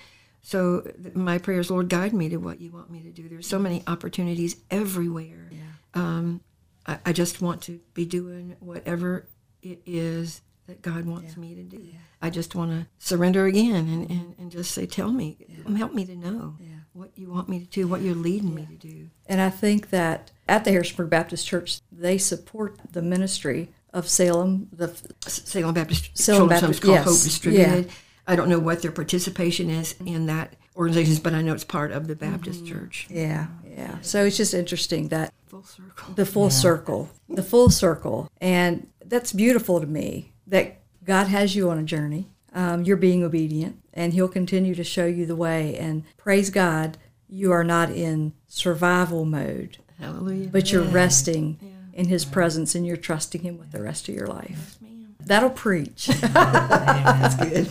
So 0.42 0.81
th- 0.81 1.14
my 1.14 1.38
prayers, 1.38 1.70
Lord, 1.70 1.88
guide 1.88 2.12
me 2.12 2.29
to 2.29 2.37
what 2.37 2.61
you 2.61 2.70
want 2.70 2.90
me 2.90 3.03
to 3.03 3.11
do. 3.11 3.29
There's 3.29 3.46
so 3.46 3.59
many 3.59 3.83
opportunities 3.87 4.57
everywhere. 4.70 5.51
Um, 5.94 6.40
I, 6.87 6.98
I 7.07 7.12
just 7.12 7.42
want 7.42 7.62
to 7.62 7.81
be 7.94 8.05
doing 8.07 8.57
whatever 8.61 9.27
it 9.62 9.83
is 9.85 10.40
that 10.69 10.83
God 10.83 11.07
wants 11.07 11.37
me 11.37 11.55
to 11.55 11.63
do. 11.63 11.89
I 12.23 12.31
just 12.31 12.55
want 12.55 12.71
to 12.71 12.87
surrender 12.99 13.47
again 13.47 13.75
and, 13.75 14.11
and, 14.11 14.35
and 14.39 14.51
just 14.51 14.71
say, 14.73 14.87
tell 14.87 15.11
me, 15.11 15.39
help 15.77 15.95
me 15.95 16.05
to 16.05 16.15
know 16.15 16.57
what 16.93 17.11
you 17.17 17.31
want 17.31 17.49
me 17.49 17.59
to 17.59 17.67
do, 17.67 17.89
what 17.89 18.03
you're 18.03 18.15
leading 18.15 18.55
me 18.55 18.67
to 18.67 18.75
do. 18.75 19.09
And 19.27 19.41
I 19.41 19.51
think 19.51 19.91
that 19.91 20.31
at 20.49 20.65
the 20.65 20.71
Harrisburg 20.71 21.11
Baptist 21.11 21.47
Church, 21.47 21.81
they 21.91 22.19
support 22.19 22.79
the 22.93 23.03
ministry 23.03 23.71
of 23.95 24.09
Salem, 24.09 24.69
the 24.73 24.95
Salem 25.27 25.75
Baptist 25.75 26.17
Salem 26.17 26.49
Children's 26.49 26.61
Baptist- 26.63 26.83
called 26.83 26.95
yes, 26.95 27.05
Hope 27.05 27.25
Distributed. 27.25 27.91
I 28.27 28.37
don't 28.37 28.51
know 28.51 28.59
what 28.59 28.83
their 28.83 28.93
participation 28.93 29.71
is 29.71 29.95
in 30.05 30.27
that 30.27 30.55
organization, 30.77 31.23
but 31.23 31.33
I 31.33 31.41
know 31.41 31.55
it's 31.55 31.65
part 31.65 31.93
of 31.93 32.09
the 32.09 32.15
Baptist 32.15 32.65
mm-hmm. 32.65 32.79
Church. 32.79 33.07
yeah, 33.09 33.47
yeah. 33.67 33.97
So 34.03 34.27
it's 34.27 34.37
just 34.37 34.53
interesting 34.53 35.09
that 35.09 35.33
Full 35.47 35.63
circle. 35.63 36.15
the 36.15 36.27
full 36.27 36.51
circle, 36.51 37.11
the 37.31 37.43
full 37.43 37.71
circle, 37.71 38.31
and 38.39 38.87
that's 39.07 39.33
beautiful 39.33 39.81
to 39.81 39.87
me. 39.87 40.33
That 40.49 40.81
God 41.05 41.29
has 41.29 41.55
you 41.55 41.71
on 41.71 41.79
a 41.79 41.83
journey. 41.83 42.29
Um, 42.55 42.83
you're 42.83 42.97
being 42.97 43.23
obedient, 43.23 43.81
and 43.93 44.13
He'll 44.13 44.29
continue 44.29 44.75
to 44.75 44.85
show 44.85 45.07
you 45.07 45.27
the 45.27 45.37
way. 45.37 45.77
And 45.77 46.05
praise 46.17 46.51
God, 46.51 46.99
you 47.29 47.53
are 47.53 47.65
not 47.65 47.91
in 47.91 48.33
survival 48.47 49.25
mode, 49.25 49.79
Hallelujah. 50.01 50.49
but 50.49 50.73
you're 50.73 50.83
resting 50.83 51.59
in 51.93 52.09
His 52.09 52.25
presence, 52.25 52.75
and 52.75 52.87
you're 52.87 52.97
trusting 52.97 53.43
Him 53.43 53.59
with 53.59 53.71
the 53.71 53.83
rest 53.83 54.09
of 54.09 54.15
your 54.15 54.27
life. 54.27 54.79
That'll 55.21 55.51
preach. 55.51 56.07
That's 56.23 57.37
good. 57.37 57.71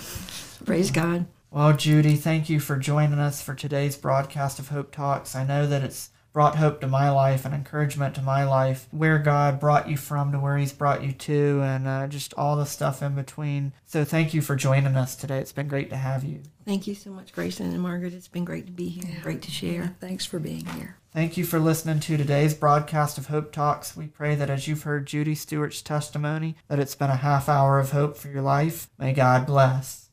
Praise 0.65 0.91
God. 0.91 1.25
Well, 1.49 1.73
Judy, 1.73 2.15
thank 2.15 2.49
you 2.49 2.59
for 2.59 2.77
joining 2.77 3.19
us 3.19 3.41
for 3.41 3.55
today's 3.55 3.95
broadcast 3.95 4.59
of 4.59 4.67
Hope 4.67 4.91
Talks. 4.91 5.35
I 5.35 5.43
know 5.43 5.65
that 5.65 5.81
it's 5.81 6.11
brought 6.37 6.57
hope 6.57 6.79
to 6.79 6.87
my 6.87 7.09
life 7.09 7.45
and 7.45 7.55
encouragement 7.55 8.13
to 8.13 8.21
my 8.21 8.43
life, 8.43 8.87
where 8.91 9.17
God 9.17 9.59
brought 9.59 9.89
you 9.89 9.97
from 9.97 10.31
to 10.31 10.39
where 10.39 10.55
He's 10.55 10.71
brought 10.71 11.03
you 11.03 11.11
to, 11.11 11.61
and 11.63 11.87
uh, 11.87 12.05
just 12.05 12.31
all 12.35 12.55
the 12.55 12.67
stuff 12.67 13.01
in 13.01 13.15
between. 13.15 13.73
So, 13.87 14.05
thank 14.05 14.35
you 14.35 14.43
for 14.43 14.55
joining 14.55 14.95
us 14.95 15.15
today. 15.15 15.39
It's 15.39 15.51
been 15.51 15.67
great 15.67 15.89
to 15.89 15.95
have 15.95 16.23
you. 16.23 16.43
Thank 16.63 16.85
you 16.85 16.93
so 16.93 17.09
much, 17.09 17.33
Grayson 17.33 17.71
and 17.73 17.81
Margaret. 17.81 18.13
It's 18.13 18.27
been 18.27 18.45
great 18.45 18.67
to 18.67 18.71
be 18.71 18.87
here. 18.87 19.17
Great 19.23 19.41
to 19.41 19.49
share. 19.49 19.95
Thanks 19.99 20.27
for 20.27 20.37
being 20.37 20.67
here. 20.67 20.97
Thank 21.11 21.37
you 21.37 21.43
for 21.43 21.57
listening 21.57 22.01
to 22.01 22.17
today's 22.17 22.53
broadcast 22.53 23.17
of 23.17 23.25
Hope 23.25 23.51
Talks. 23.51 23.97
We 23.97 24.05
pray 24.05 24.35
that 24.35 24.51
as 24.51 24.67
you've 24.67 24.83
heard 24.83 25.07
Judy 25.07 25.33
Stewart's 25.33 25.81
testimony, 25.81 26.55
that 26.67 26.77
it's 26.77 26.93
been 26.93 27.09
a 27.09 27.15
half 27.15 27.49
hour 27.49 27.79
of 27.79 27.93
hope 27.93 28.15
for 28.15 28.27
your 28.27 28.43
life. 28.43 28.91
May 28.99 29.13
God 29.13 29.47
bless. 29.47 30.06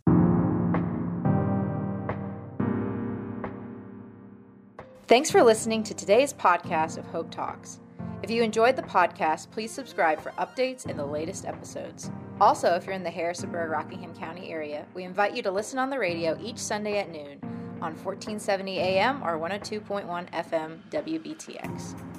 Thanks 5.07 5.31
for 5.31 5.43
listening 5.43 5.83
to 5.83 5.93
today's 5.93 6.33
podcast 6.33 6.97
of 6.97 7.05
Hope 7.05 7.31
Talks. 7.31 7.79
If 8.23 8.31
you 8.31 8.43
enjoyed 8.43 8.75
the 8.75 8.83
podcast, 8.83 9.51
please 9.51 9.71
subscribe 9.71 10.19
for 10.19 10.31
updates 10.39 10.87
and 10.87 10.99
the 10.99 11.05
latest 11.05 11.45
episodes. 11.45 12.11
Also, 12.41 12.75
if 12.75 12.87
you're 12.87 12.95
in 12.95 13.03
the 13.03 13.11
Harrisonburg, 13.11 13.69
Rockingham 13.69 14.15
County 14.15 14.51
area, 14.51 14.87
we 14.95 15.05
invite 15.05 15.37
you 15.37 15.43
to 15.43 15.51
listen 15.51 15.79
on 15.79 15.91
the 15.91 15.99
radio 15.99 16.39
each 16.41 16.57
Sunday 16.57 16.97
at 16.97 17.11
noon 17.11 17.39
on 17.83 17.93
1470 17.93 18.79
AM 18.79 19.23
or 19.23 19.39
102.1 19.39 20.31
FM 20.31 20.81
WBTX. 20.89 22.14